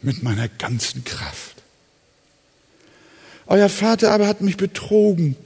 [0.00, 1.62] mit meiner ganzen Kraft.
[3.46, 5.36] Euer Vater aber hat mich betrogen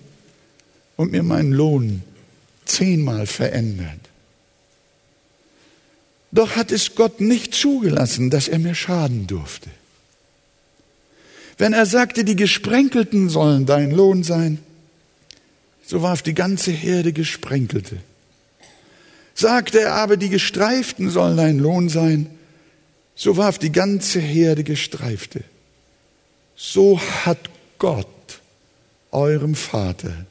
[0.96, 2.02] und mir meinen Lohn
[2.64, 4.00] zehnmal verändert.
[6.32, 9.70] Doch hat es Gott nicht zugelassen, dass er mir schaden durfte.
[11.58, 14.58] Wenn er sagte, die Gesprenkelten sollen dein Lohn sein,
[15.86, 17.98] so warf die ganze Herde Gesprenkelte.
[19.34, 22.26] Sagte er aber, die Gestreiften sollen dein Lohn sein,
[23.14, 25.44] so warf die ganze Herde Gestreifte.
[26.56, 27.38] So hat
[27.78, 28.06] Gott,
[29.12, 30.26] eurem Vater,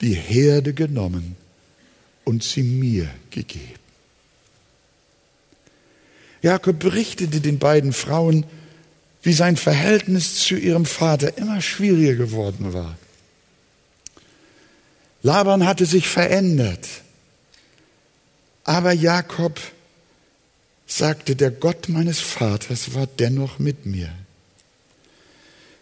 [0.00, 1.36] die Herde genommen
[2.24, 3.80] und sie mir gegeben.
[6.42, 8.44] Jakob berichtete den beiden Frauen,
[9.22, 12.98] wie sein Verhältnis zu ihrem Vater immer schwieriger geworden war.
[15.22, 16.86] Laban hatte sich verändert,
[18.64, 19.60] aber Jakob
[20.86, 24.10] sagte, der Gott meines Vaters war dennoch mit mir.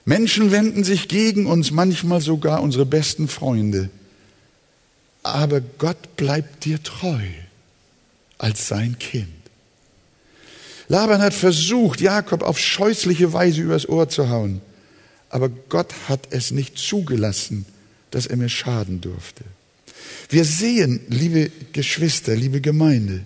[0.04, 3.90] Menschen wenden sich gegen uns, manchmal sogar unsere besten Freunde,
[5.22, 7.20] aber Gott bleibt dir treu
[8.38, 9.28] als sein Kind.
[10.88, 14.60] Laban hat versucht, Jakob auf scheußliche Weise übers Ohr zu hauen.
[15.28, 17.64] Aber Gott hat es nicht zugelassen,
[18.10, 19.44] dass er mir schaden durfte.
[20.28, 23.24] Wir sehen, liebe Geschwister, liebe Gemeinde,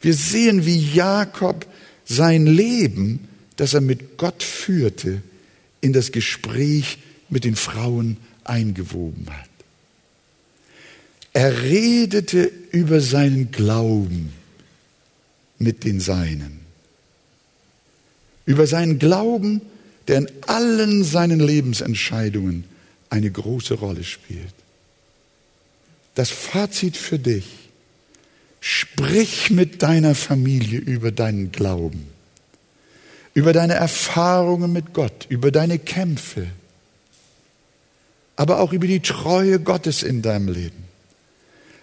[0.00, 1.66] wir sehen, wie Jakob
[2.04, 5.22] sein Leben, das er mit Gott führte,
[5.80, 9.48] in das Gespräch mit den Frauen eingewoben hat.
[11.32, 14.32] Er redete über seinen Glauben
[15.58, 16.64] mit den Seinen
[18.46, 19.62] über seinen Glauben,
[20.08, 22.64] der in allen seinen Lebensentscheidungen
[23.14, 24.54] eine große Rolle spielt.
[26.16, 27.46] Das Fazit für dich,
[28.60, 32.08] sprich mit deiner Familie über deinen Glauben,
[33.32, 36.48] über deine Erfahrungen mit Gott, über deine Kämpfe,
[38.34, 40.84] aber auch über die Treue Gottes in deinem Leben.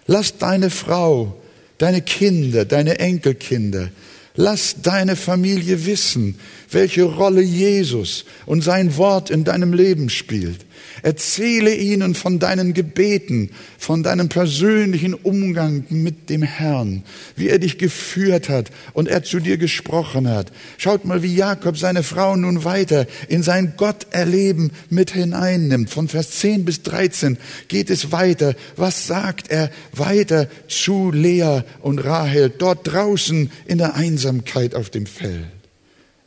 [0.06, 1.40] Lass deine Frau,
[1.78, 3.90] deine Kinder, deine Enkelkinder,
[4.34, 6.38] Lass deine Familie wissen,
[6.74, 10.64] welche Rolle Jesus und sein Wort in deinem Leben spielt.
[11.02, 17.02] Erzähle ihnen von deinen Gebeten, von deinem persönlichen Umgang mit dem Herrn,
[17.34, 20.52] wie er dich geführt hat und er zu dir gesprochen hat.
[20.78, 25.90] Schaut mal, wie Jakob seine Frau nun weiter in sein Gotterleben mit hineinnimmt.
[25.90, 28.54] Von Vers 10 bis 13 geht es weiter.
[28.76, 35.06] Was sagt er weiter zu Lea und Rahel dort draußen in der Einsamkeit auf dem
[35.06, 35.61] Feld?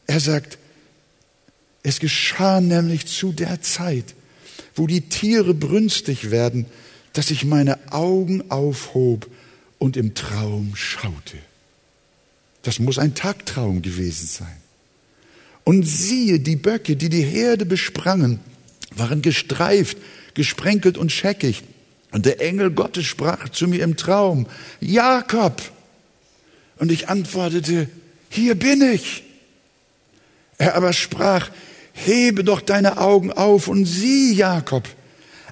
[0.08, 0.58] Er sagt,
[1.84, 4.15] es geschah nämlich zu der Zeit,
[4.76, 6.65] wo die Tiere brünstig werden,
[7.13, 9.30] dass ich meine Augen aufhob
[9.78, 11.38] und im Traum schaute.
[12.63, 14.58] Das muss ein Tagtraum gewesen sein.
[15.63, 18.39] Und siehe, die Böcke, die die Herde besprangen,
[18.96, 19.98] waren gestreift,
[20.34, 21.63] gesprenkelt und scheckig.
[22.12, 24.48] Und der Engel Gottes sprach zu mir im Traum,
[24.80, 25.62] Jakob.
[26.78, 27.89] Und ich antwortete,
[28.30, 29.24] hier bin ich.
[30.58, 31.50] Er aber sprach,
[31.94, 34.84] hebe doch deine Augen auf und sieh, Jakob.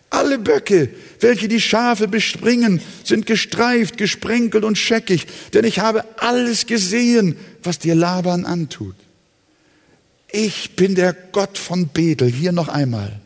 [0.09, 0.89] Alle Böcke,
[1.21, 7.79] welche die Schafe bespringen, sind gestreift, gesprenkelt und scheckig, denn ich habe alles gesehen, was
[7.79, 8.95] dir Laban antut.
[10.31, 13.19] Ich bin der Gott von Bethel, hier noch einmal,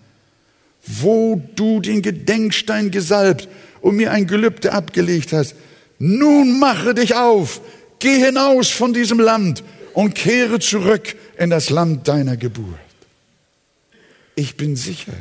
[0.86, 3.50] wo du den Gedenkstein gesalbt
[3.82, 5.56] und mir ein Gelübde abgelegt hast.
[6.00, 7.62] Nun mache dich auf,
[8.00, 9.64] geh hinaus von diesem Land
[9.94, 12.80] und kehre zurück in das Land deiner Geburt.
[14.36, 15.14] Ich bin sicher,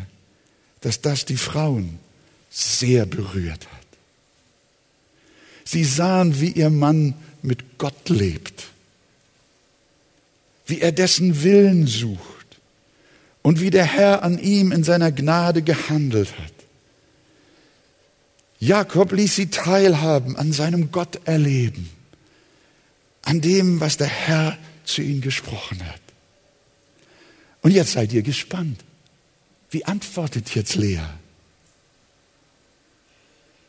[0.80, 1.98] dass das die Frauen
[2.50, 3.86] sehr berührt hat.
[5.64, 8.64] Sie sahen, wie ihr Mann mit Gott lebt,
[10.66, 12.46] wie er dessen Willen sucht
[13.42, 16.52] und wie der Herr an ihm in seiner Gnade gehandelt hat.
[18.58, 21.90] Jakob ließ sie teilhaben an seinem Gott erleben,
[23.22, 26.00] an dem, was der Herr zu ihnen gesprochen hat.
[27.66, 28.84] Und jetzt seid ihr gespannt.
[29.70, 31.02] Wie antwortet jetzt Lea?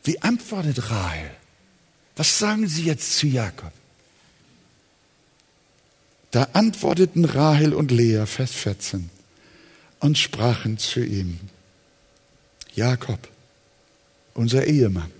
[0.04, 1.32] Wie antwortet Rahel?
[2.14, 3.72] Was sagen sie jetzt zu Jakob?
[6.30, 9.10] Da antworteten Rahel und Lea, Vers 14,
[9.98, 11.40] und sprachen zu ihm,
[12.76, 13.26] Jakob,
[14.32, 15.10] unser Ehemann,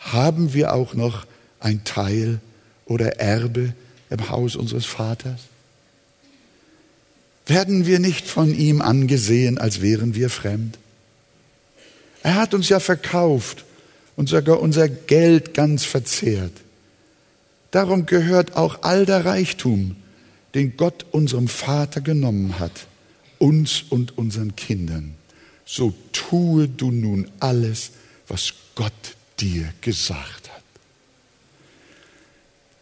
[0.00, 1.28] haben wir auch noch
[1.60, 2.40] ein Teil
[2.86, 3.72] oder Erbe
[4.10, 5.42] im Haus unseres Vaters?
[7.46, 10.78] Werden wir nicht von ihm angesehen, als wären wir fremd?
[12.22, 13.64] Er hat uns ja verkauft
[14.16, 16.52] und sogar unser Geld ganz verzehrt.
[17.70, 19.94] Darum gehört auch all der Reichtum,
[20.54, 22.88] den Gott unserem Vater genommen hat,
[23.38, 25.14] uns und unseren Kindern.
[25.64, 27.92] So tue du nun alles,
[28.26, 28.92] was Gott
[29.38, 30.62] dir gesagt hat.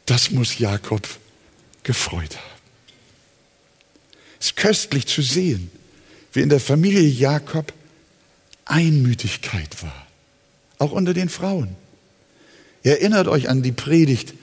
[0.06, 1.06] Das muss Jakob
[1.82, 2.53] gefreut haben.
[4.44, 5.70] Es ist köstlich zu sehen,
[6.34, 7.72] wie in der Familie Jakob
[8.66, 10.06] Einmütigkeit war,
[10.76, 11.74] auch unter den Frauen.
[12.82, 14.34] Erinnert euch an die Predigt,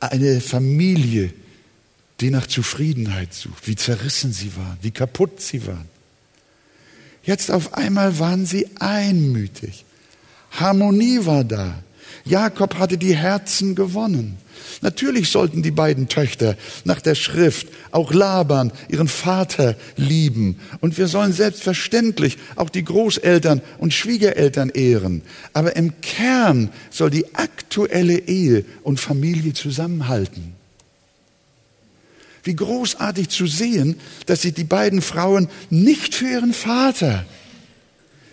[0.00, 1.32] eine Familie,
[2.20, 5.88] die nach Zufriedenheit sucht, wie zerrissen sie waren, wie kaputt sie waren.
[7.22, 9.86] Jetzt auf einmal waren sie einmütig.
[10.50, 11.82] Harmonie war da.
[12.30, 14.38] Jakob hatte die Herzen gewonnen.
[14.82, 20.60] Natürlich sollten die beiden Töchter nach der Schrift auch Laban, ihren Vater, lieben.
[20.80, 25.22] Und wir sollen selbstverständlich auch die Großeltern und Schwiegereltern ehren.
[25.54, 30.54] Aber im Kern soll die aktuelle Ehe und Familie zusammenhalten.
[32.44, 37.26] Wie großartig zu sehen, dass sich die beiden Frauen nicht für ihren Vater,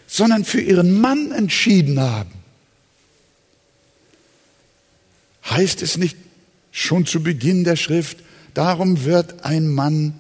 [0.06, 2.37] sondern für ihren Mann entschieden haben.
[5.58, 6.16] Heißt es nicht
[6.70, 8.20] schon zu Beginn der Schrift,
[8.54, 10.20] darum wird ein Mann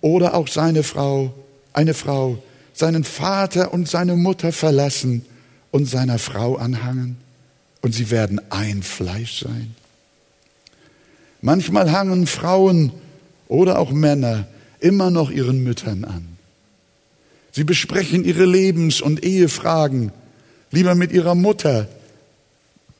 [0.00, 1.34] oder auch seine Frau,
[1.74, 2.42] eine Frau,
[2.72, 5.26] seinen Vater und seine Mutter verlassen
[5.70, 7.18] und seiner Frau anhangen
[7.82, 9.74] und sie werden ein Fleisch sein.
[11.42, 12.92] Manchmal hangen Frauen
[13.48, 14.48] oder auch Männer
[14.80, 16.26] immer noch ihren Müttern an.
[17.52, 20.10] Sie besprechen ihre Lebens- und Ehefragen
[20.70, 21.86] lieber mit ihrer Mutter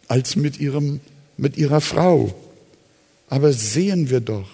[0.08, 1.00] als mit, ihrem,
[1.38, 2.34] mit ihrer Frau.
[3.30, 4.48] Aber sehen wir doch,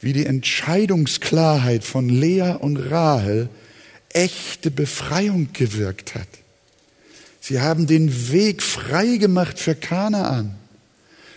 [0.00, 3.50] wie die Entscheidungsklarheit von Lea und Rahel
[4.08, 6.28] echte Befreiung gewirkt hat.
[7.40, 10.54] Sie haben den Weg frei gemacht für Kanaan,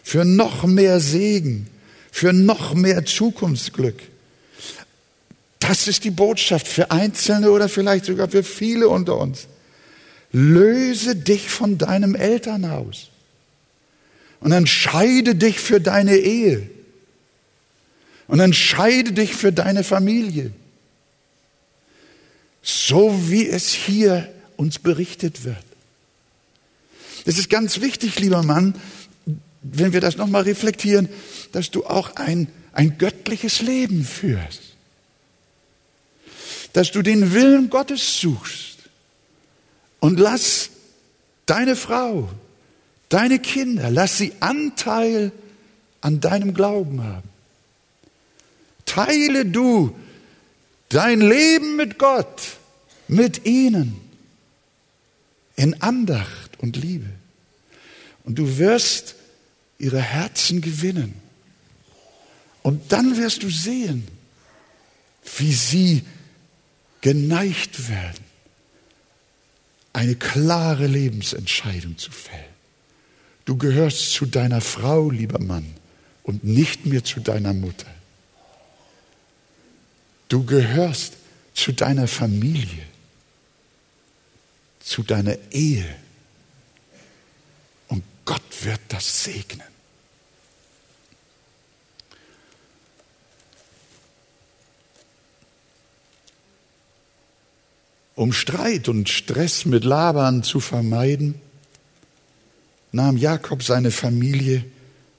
[0.04, 1.68] für noch mehr Segen,
[2.12, 4.02] für noch mehr Zukunftsglück.
[5.60, 9.48] Das ist die Botschaft für Einzelne oder vielleicht sogar für viele unter uns.
[10.34, 13.10] Löse dich von deinem Elternhaus
[14.44, 16.70] und entscheide dich für deine Ehe
[18.28, 20.52] und entscheide dich für deine Familie.
[22.62, 25.64] So wie es hier uns berichtet wird.
[27.26, 28.76] Es ist ganz wichtig, lieber Mann,
[29.62, 31.08] wenn wir das nochmal reflektieren,
[31.54, 34.62] dass du auch ein, ein göttliches Leben führst.
[36.74, 38.78] Dass du den Willen Gottes suchst.
[40.02, 40.70] Und lass
[41.46, 42.30] deine Frau,
[43.14, 45.32] deine Kinder, lass sie Anteil
[46.02, 47.30] an deinem Glauben haben.
[48.86, 49.96] Teile du
[50.90, 52.58] dein Leben mit Gott,
[53.08, 54.00] mit ihnen,
[55.56, 57.10] in Andacht und Liebe.
[58.24, 59.16] Und du wirst
[59.78, 61.14] ihre Herzen gewinnen.
[62.64, 64.08] Und dann wirst du sehen,
[65.38, 66.04] wie sie
[67.02, 68.24] geneigt werden,
[69.92, 72.53] eine klare Lebensentscheidung zu fällen.
[73.46, 75.76] Du gehörst zu deiner Frau, lieber Mann,
[76.24, 77.88] und nicht mehr zu deiner Mutter.
[80.30, 81.14] Du gehörst
[81.54, 82.84] zu deiner Familie,
[84.80, 85.86] zu deiner Ehe.
[87.90, 89.68] Und Gott wird das segnen.
[98.16, 101.42] Um Streit und Stress mit Laban zu vermeiden,
[102.94, 104.64] nahm Jakob seine Familie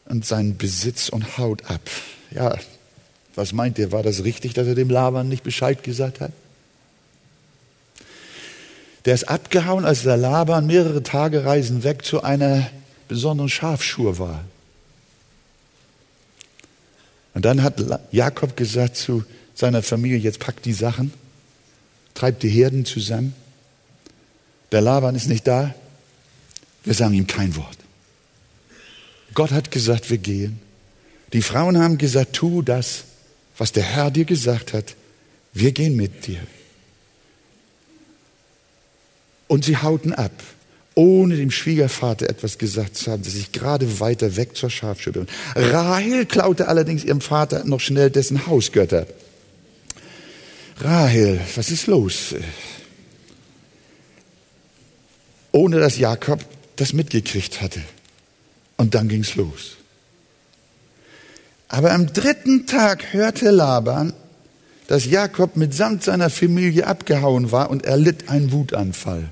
[0.07, 1.83] und seinen Besitz und Haut ab.
[2.31, 2.57] Ja,
[3.35, 6.33] was meint ihr, war das richtig, dass er dem Laban nicht Bescheid gesagt hat?
[9.05, 12.71] Der ist abgehauen, als der Laban mehrere Tage Reisen weg zu einer
[13.09, 14.43] besonderen Schafschur war.
[17.35, 21.13] Und dann hat Jakob gesagt zu seiner Familie, jetzt packt die Sachen
[22.15, 23.35] treibt die Herden zusammen.
[24.73, 25.75] Der Laban ist nicht da.
[26.85, 27.79] Wir sagen ihm kein Wort.
[29.33, 30.61] Gott hat gesagt, wir gehen.
[31.33, 33.05] Die Frauen haben gesagt, tu das,
[33.59, 34.95] was der Herr dir gesagt hat.
[35.53, 36.41] Wir gehen mit dir.
[39.49, 40.33] Und sie hauten ab,
[40.95, 45.29] ohne dem Schwiegervater etwas gesagt zu haben, dass sich gerade weiter weg zur Schafschütterung.
[45.55, 49.07] Rahel klaute allerdings ihrem Vater noch schnell dessen Hausgötter.
[50.79, 52.35] Rahel, was ist los?
[55.53, 56.45] Ohne dass Jakob
[56.77, 57.81] das mitgekriegt hatte.
[58.77, 59.77] Und dann ging's los.
[61.69, 64.13] Aber am dritten Tag hörte Laban,
[64.87, 69.31] dass Jakob mitsamt seiner Familie abgehauen war und er litt einen Wutanfall.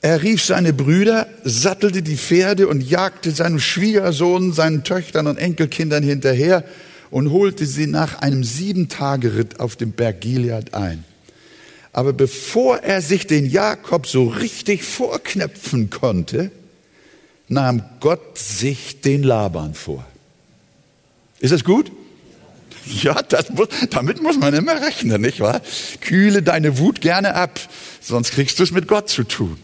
[0.00, 6.02] Er rief seine Brüder, sattelte die Pferde und jagte seinem Schwiegersohn, seinen Töchtern und Enkelkindern
[6.02, 6.64] hinterher
[7.10, 11.04] und holte sie nach einem Sieben-Tage-Ritt auf dem Berg Gilead ein.
[11.92, 16.50] Aber bevor er sich den Jakob so richtig vorknöpfen konnte,
[17.48, 20.04] nahm Gott sich den Laban vor.
[21.40, 21.92] Ist das gut?
[22.86, 23.16] Ja,
[23.54, 25.60] muss, damit muss man immer rechnen, nicht wahr?
[26.00, 27.60] Kühle deine Wut gerne ab,
[28.00, 29.58] sonst kriegst du es mit Gott zu tun.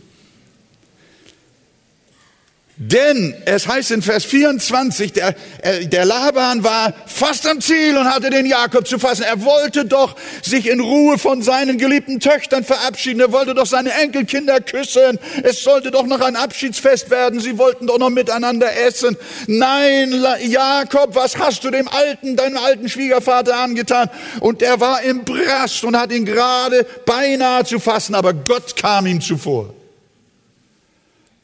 [2.81, 8.05] Denn es heißt in Vers 24, der, äh, der Laban war fast am Ziel und
[8.05, 9.25] hatte den Jakob zu fassen.
[9.25, 13.19] Er wollte doch sich in Ruhe von seinen geliebten Töchtern verabschieden.
[13.19, 15.19] Er wollte doch seine Enkelkinder küssen.
[15.43, 17.41] Es sollte doch noch ein Abschiedsfest werden.
[17.41, 19.17] Sie wollten doch noch miteinander essen.
[19.49, 24.09] Nein, Jakob, was hast du dem alten, deinem alten Schwiegervater angetan?
[24.39, 29.07] Und er war im Brast und hat ihn gerade beinahe zu fassen, aber Gott kam
[29.07, 29.75] ihm zuvor.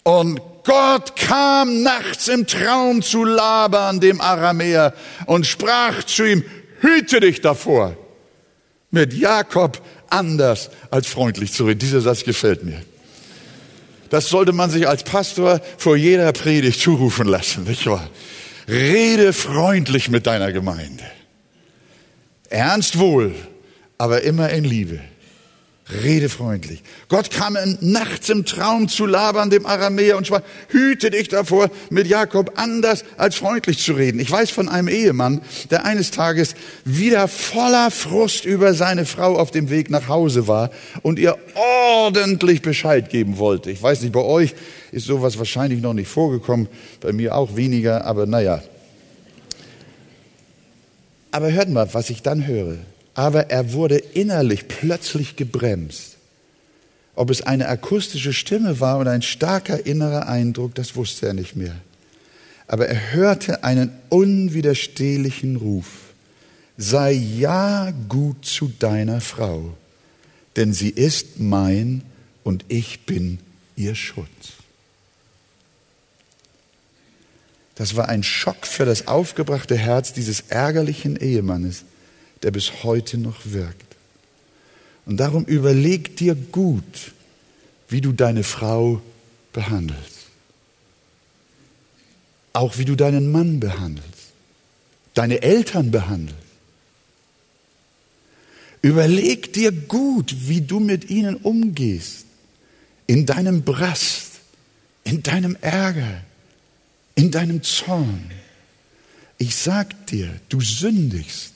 [0.05, 4.95] Und Gott kam nachts im Traum zu Laban, dem Aramäer,
[5.27, 6.45] und sprach zu ihm,
[6.81, 7.97] hüte dich davor,
[8.91, 11.81] mit Jakob anders als freundlich zu reden.
[11.81, 12.81] Dieser Satz gefällt mir.
[14.11, 18.09] Das sollte man sich als Pastor vor jeder Predigt zurufen lassen, nicht wahr?
[18.69, 21.05] Rede freundlich mit deiner Gemeinde.
[22.49, 23.35] Ernst wohl,
[23.99, 25.01] aber immer in Liebe.
[25.93, 26.83] Rede freundlich.
[27.09, 32.07] Gott kam nachts im Traum zu Laban, dem Aramäer, und sprach, hüte dich davor, mit
[32.07, 34.19] Jakob anders als freundlich zu reden.
[34.19, 36.55] Ich weiß von einem Ehemann, der eines Tages
[36.87, 40.71] wieder voller Frust über seine Frau auf dem Weg nach Hause war
[41.03, 43.71] und ihr ordentlich Bescheid geben wollte.
[43.71, 44.55] Ich weiß nicht, bei euch
[44.91, 46.69] ist sowas wahrscheinlich noch nicht vorgekommen,
[47.01, 48.63] bei mir auch weniger, aber naja.
[51.31, 52.79] Aber hört mal, was ich dann höre
[53.15, 56.17] aber er wurde innerlich plötzlich gebremst.
[57.15, 61.55] Ob es eine akustische Stimme war oder ein starker innerer Eindruck, das wusste er nicht
[61.55, 61.77] mehr.
[62.67, 65.87] Aber er hörte einen unwiderstehlichen Ruf.
[66.77, 69.77] Sei ja gut zu deiner Frau,
[70.57, 72.03] denn sie ist mein
[72.43, 73.39] und ich bin
[73.77, 74.27] ihr Schutz.
[77.77, 81.85] Das war ein Schock für das aufgebrachte Herz dieses ärgerlichen Ehemannes
[82.45, 83.97] der bis heute noch wirkt.
[85.07, 87.13] Und darum überleg dir gut,
[87.89, 89.01] wie du deine Frau
[89.53, 90.29] behandelst.
[92.53, 94.33] Auch wie du deinen Mann behandelst,
[95.15, 96.39] deine Eltern behandelst.
[98.83, 102.27] Überleg dir gut, wie du mit ihnen umgehst,
[103.07, 104.33] in deinem Brast,
[105.03, 106.23] in deinem Ärger,
[107.15, 108.31] in deinem Zorn.
[109.39, 111.54] Ich sag dir, du sündigst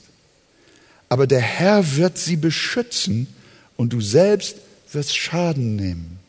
[1.09, 3.27] aber der Herr wird sie beschützen
[3.75, 4.57] und du selbst
[4.91, 6.19] wirst Schaden nehmen.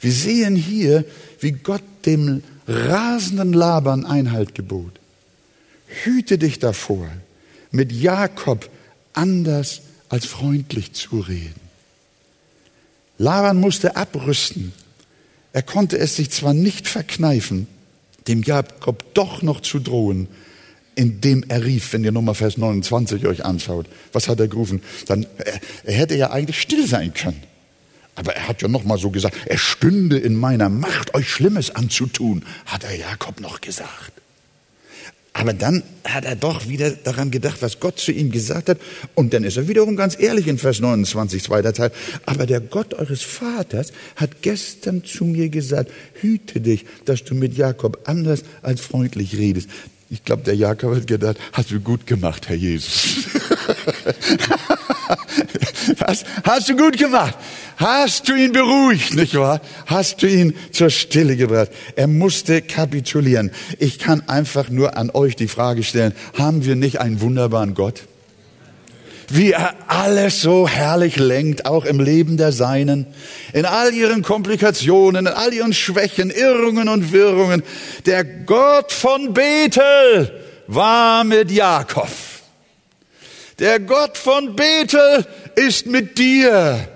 [0.00, 1.04] Wir sehen hier,
[1.40, 4.98] wie Gott dem rasenden Labern Einhalt gebot.
[5.86, 7.08] Hüte dich davor,
[7.70, 8.68] mit Jakob
[9.12, 11.60] anders als freundlich zu reden.
[13.18, 14.72] Laban musste abrüsten.
[15.52, 17.66] Er konnte es sich zwar nicht verkneifen,
[18.28, 20.28] dem Jakob doch noch zu drohen,
[20.98, 23.86] indem er rief, wenn ihr nochmal Vers 29 euch anschaut.
[24.12, 24.82] Was hat er gerufen?
[25.06, 27.40] Dann, er, er hätte ja eigentlich still sein können.
[28.16, 32.44] Aber er hat ja nochmal so gesagt, er stünde in meiner Macht, euch Schlimmes anzutun,
[32.66, 34.12] hat er Jakob noch gesagt.
[35.34, 38.78] Aber dann hat er doch wieder daran gedacht, was Gott zu ihm gesagt hat.
[39.14, 41.92] Und dann ist er wiederum ganz ehrlich in Vers 29, zweiter Teil.
[42.26, 47.56] Aber der Gott eures Vaters hat gestern zu mir gesagt, hüte dich, dass du mit
[47.56, 49.68] Jakob anders als freundlich redest.
[50.10, 53.26] Ich glaube, der Jakob hat gedacht, hast du gut gemacht, Herr Jesus.
[56.00, 57.36] hast, hast du gut gemacht.
[57.76, 59.60] Hast du ihn beruhigt, nicht wahr?
[59.86, 61.70] Hast du ihn zur Stille gebracht.
[61.94, 63.50] Er musste kapitulieren.
[63.78, 68.02] Ich kann einfach nur an euch die Frage stellen, haben wir nicht einen wunderbaren Gott?
[69.28, 73.06] Wie er alles so herrlich lenkt, auch im Leben der Seinen,
[73.52, 77.62] in all ihren Komplikationen, in all ihren Schwächen, Irrungen und Wirrungen.
[78.06, 80.32] Der Gott von Bethel
[80.66, 82.08] war mit Jakob.
[83.58, 85.26] Der Gott von Bethel
[85.56, 86.88] ist mit dir.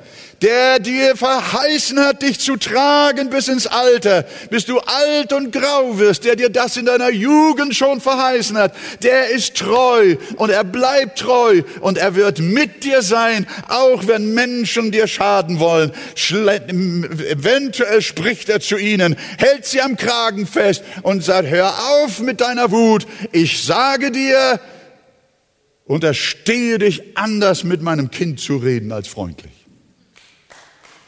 [0.43, 5.99] Der dir verheißen hat, dich zu tragen bis ins Alter, bis du alt und grau
[5.99, 10.65] wirst, der dir das in deiner Jugend schon verheißen hat, der ist treu und er
[10.65, 15.93] bleibt treu und er wird mit dir sein, auch wenn Menschen dir schaden wollen.
[17.31, 21.73] Eventuell spricht er zu ihnen, hält sie am Kragen fest und sagt, hör
[22.03, 23.07] auf mit deiner Wut.
[23.31, 24.59] Ich sage dir,
[25.85, 29.62] unterstehe dich anders mit meinem Kind zu reden als freundlich.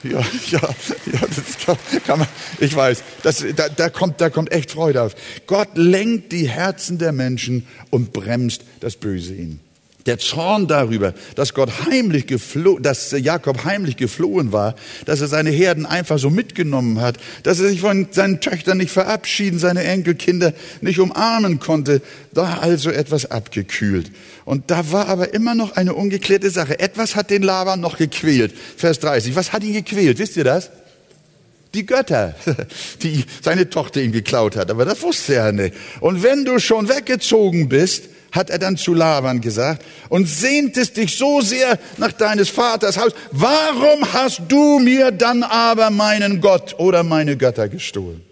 [0.05, 1.77] Ja, ja, ja, das kann,
[2.07, 2.29] kann man,
[2.61, 5.17] ich weiß, das, da, da, kommt, da kommt echt Freude auf.
[5.47, 9.61] Gott lenkt die Herzen der Menschen und bremst das Böse in.
[10.07, 14.75] Der Zorn darüber, dass Gott heimlich geflohen, dass Jakob heimlich geflohen war,
[15.07, 18.91] dass er seine Herden einfach so mitgenommen hat, dass er sich von seinen Töchtern nicht
[18.91, 20.53] verabschieden, seine Enkelkinder
[20.83, 22.03] nicht umarmen konnte,
[22.33, 24.11] war also etwas abgekühlt.
[24.45, 26.79] Und da war aber immer noch eine ungeklärte Sache.
[26.81, 28.53] Etwas hat den Laban noch gequält.
[28.77, 29.35] Vers 30.
[29.37, 30.19] Was hat ihn gequält?
[30.19, 30.71] Wisst ihr das?
[31.73, 32.35] Die Götter,
[33.03, 34.71] die seine Tochter ihm geklaut hat.
[34.71, 35.75] Aber das wusste er nicht.
[36.01, 41.16] Und wenn du schon weggezogen bist, hat er dann zu Laban gesagt, und sehntest dich
[41.16, 47.05] so sehr nach deines Vaters Haus, warum hast du mir dann aber meinen Gott oder
[47.05, 48.22] meine Götter gestohlen?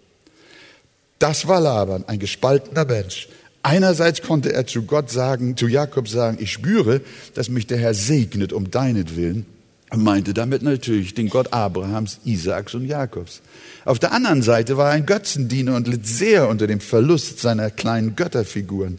[1.21, 3.29] Das war Laban, ein gespaltener Mensch.
[3.63, 7.01] Einerseits konnte er zu Gott sagen, zu Jakob sagen, ich spüre,
[7.35, 9.47] dass mich der Herr segnet um deinetwillen.
[9.89, 13.41] Er meinte damit natürlich den Gott Abrahams, Isaaks und Jakobs.
[13.85, 17.71] Auf der anderen Seite war er ein Götzendiener und litt sehr unter dem Verlust seiner
[17.71, 18.99] kleinen Götterfiguren.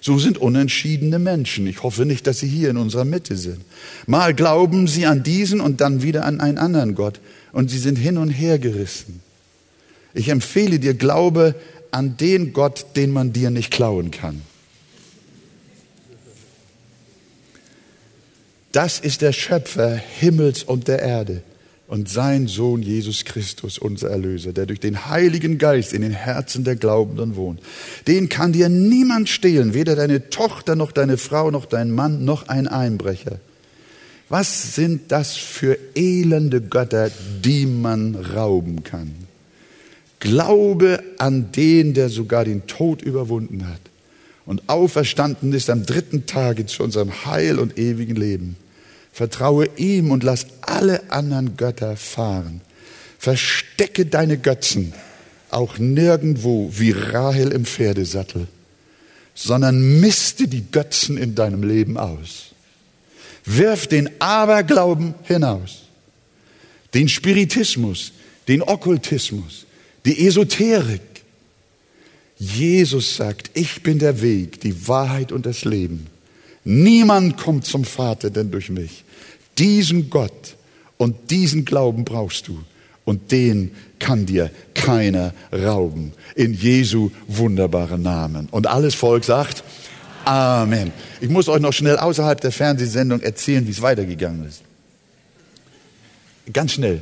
[0.00, 1.66] So sind unentschiedene Menschen.
[1.66, 3.62] Ich hoffe nicht, dass sie hier in unserer Mitte sind.
[4.06, 7.20] Mal glauben sie an diesen und dann wieder an einen anderen Gott.
[7.52, 9.20] Und sie sind hin und her gerissen.
[10.14, 11.54] Ich empfehle dir, glaube
[11.90, 14.42] an den Gott, den man dir nicht klauen kann.
[18.72, 21.42] Das ist der Schöpfer Himmels und der Erde
[21.90, 26.62] und sein Sohn Jesus Christus, unser Erlöser, der durch den Heiligen Geist in den Herzen
[26.62, 27.60] der Glaubenden wohnt.
[28.06, 32.46] Den kann dir niemand stehlen, weder deine Tochter noch deine Frau noch dein Mann noch
[32.46, 33.40] ein Einbrecher.
[34.28, 37.10] Was sind das für elende Götter,
[37.44, 39.12] die man rauben kann?
[40.20, 43.80] Glaube an den, der sogar den Tod überwunden hat
[44.46, 48.54] und auferstanden ist am dritten Tage zu unserem Heil und ewigen Leben.
[49.12, 52.60] Vertraue ihm und lass alle anderen Götter fahren.
[53.18, 54.94] Verstecke deine Götzen
[55.50, 58.46] auch nirgendwo wie Rahel im Pferdesattel,
[59.34, 62.46] sondern misste die Götzen in deinem Leben aus.
[63.44, 65.82] Wirf den Aberglauben hinaus,
[66.94, 68.12] den Spiritismus,
[68.48, 69.66] den Okkultismus,
[70.04, 71.00] die Esoterik.
[72.38, 76.06] Jesus sagt, ich bin der Weg, die Wahrheit und das Leben.
[76.64, 79.04] Niemand kommt zum Vater denn durch mich.
[79.58, 80.56] Diesen Gott
[80.98, 82.62] und diesen Glauben brauchst du.
[83.04, 86.12] Und den kann dir keiner rauben.
[86.34, 88.48] In Jesu wunderbaren Namen.
[88.50, 89.64] Und alles Volk sagt
[90.24, 90.92] Amen.
[91.20, 94.62] Ich muss euch noch schnell außerhalb der Fernsehsendung erzählen, wie es weitergegangen ist.
[96.52, 97.00] Ganz schnell.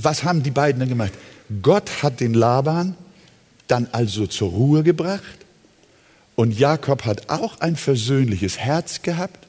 [0.00, 1.12] Was haben die beiden dann gemacht?
[1.62, 2.94] Gott hat den Laban
[3.68, 5.45] dann also zur Ruhe gebracht
[6.36, 9.46] und Jakob hat auch ein versöhnliches Herz gehabt.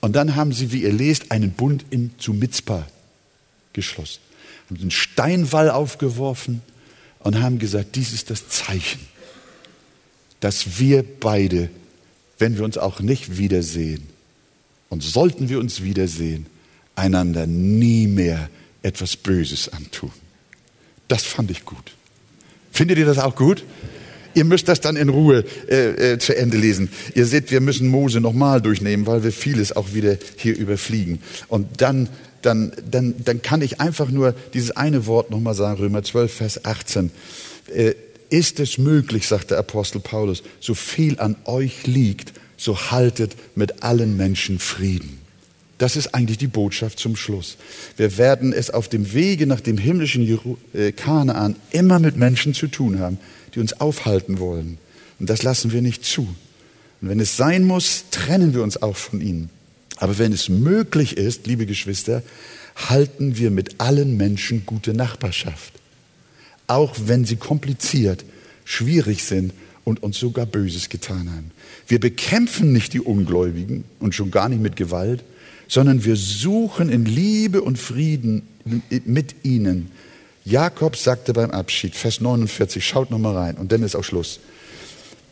[0.00, 2.86] Und dann haben sie, wie ihr lest, einen Bund in, zu Mitzpah
[3.72, 4.20] geschlossen.
[4.68, 6.60] Haben einen Steinwall aufgeworfen
[7.20, 9.00] und haben gesagt, dies ist das Zeichen,
[10.40, 11.70] dass wir beide,
[12.38, 14.08] wenn wir uns auch nicht wiedersehen,
[14.88, 16.44] und sollten wir uns wiedersehen,
[16.96, 18.50] einander nie mehr
[18.82, 20.12] etwas Böses antun.
[21.08, 21.94] Das fand ich gut.
[22.72, 23.64] Findet ihr das auch gut?
[24.34, 26.90] Ihr müsst das dann in Ruhe äh, äh, zu Ende lesen.
[27.14, 31.20] Ihr seht, wir müssen Mose nochmal durchnehmen, weil wir vieles auch wieder hier überfliegen.
[31.48, 32.08] Und dann,
[32.42, 36.64] dann, dann, dann kann ich einfach nur dieses eine Wort nochmal sagen, Römer 12, Vers
[36.64, 37.10] 18.
[37.74, 37.94] Äh,
[38.30, 43.82] ist es möglich, sagt der Apostel Paulus, so viel an euch liegt, so haltet mit
[43.82, 45.18] allen Menschen Frieden.
[45.82, 47.56] Das ist eigentlich die Botschaft zum Schluss.
[47.96, 50.38] Wir werden es auf dem Wege nach dem himmlischen
[50.74, 53.18] äh, Kanaan immer mit Menschen zu tun haben,
[53.52, 54.78] die uns aufhalten wollen.
[55.18, 56.22] Und das lassen wir nicht zu.
[57.00, 59.50] Und wenn es sein muss, trennen wir uns auch von ihnen.
[59.96, 62.22] Aber wenn es möglich ist, liebe Geschwister,
[62.76, 65.72] halten wir mit allen Menschen gute Nachbarschaft.
[66.68, 68.24] Auch wenn sie kompliziert,
[68.64, 69.52] schwierig sind
[69.82, 71.50] und uns sogar Böses getan haben.
[71.88, 75.24] Wir bekämpfen nicht die Ungläubigen und schon gar nicht mit Gewalt,
[75.72, 78.42] sondern wir suchen in Liebe und Frieden
[79.06, 79.90] mit ihnen
[80.44, 84.40] Jakob sagte beim Abschied, Vers 49, schaut nochmal rein und dann ist auch Schluss.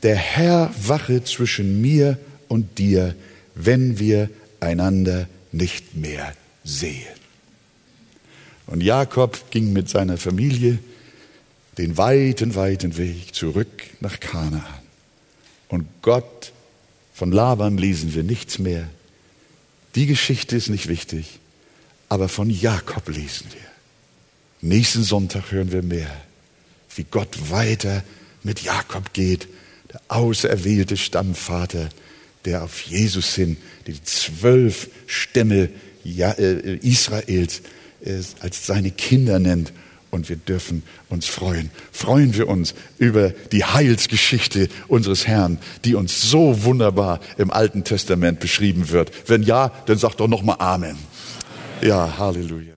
[0.03, 2.19] Der Herr wache zwischen mir
[2.49, 3.15] und dir,
[3.55, 4.31] wenn wir
[4.61, 6.33] einander nicht mehr
[6.65, 7.03] sehen.
[8.67, 10.79] Und Jakob ging mit seiner Familie
[11.77, 13.69] den weiten, weiten Weg zurück
[14.01, 14.63] nach Kanaan.
[15.69, 16.53] Und Gott,
[17.13, 18.89] von Laban lesen wir nichts mehr.
[19.95, 21.41] Die Geschichte ist nicht wichtig,
[22.09, 24.69] aber von Jakob lesen wir.
[24.69, 26.11] Nächsten Sonntag hören wir mehr,
[26.95, 28.05] wie Gott weiter
[28.43, 29.49] mit Jakob geht,
[29.93, 31.89] der auserwählte Stammvater,
[32.45, 35.71] der auf Jesus hin die zwölf Stämme
[36.05, 37.63] äh, Israels
[38.05, 39.73] äh, als seine Kinder nennt
[40.11, 41.71] und wir dürfen uns freuen.
[41.93, 48.41] Freuen wir uns über die Heilsgeschichte unseres Herrn, die uns so wunderbar im Alten Testament
[48.41, 49.13] beschrieben wird.
[49.29, 50.97] Wenn ja, dann sag doch noch mal Amen.
[51.83, 52.69] Ja, Halleluja.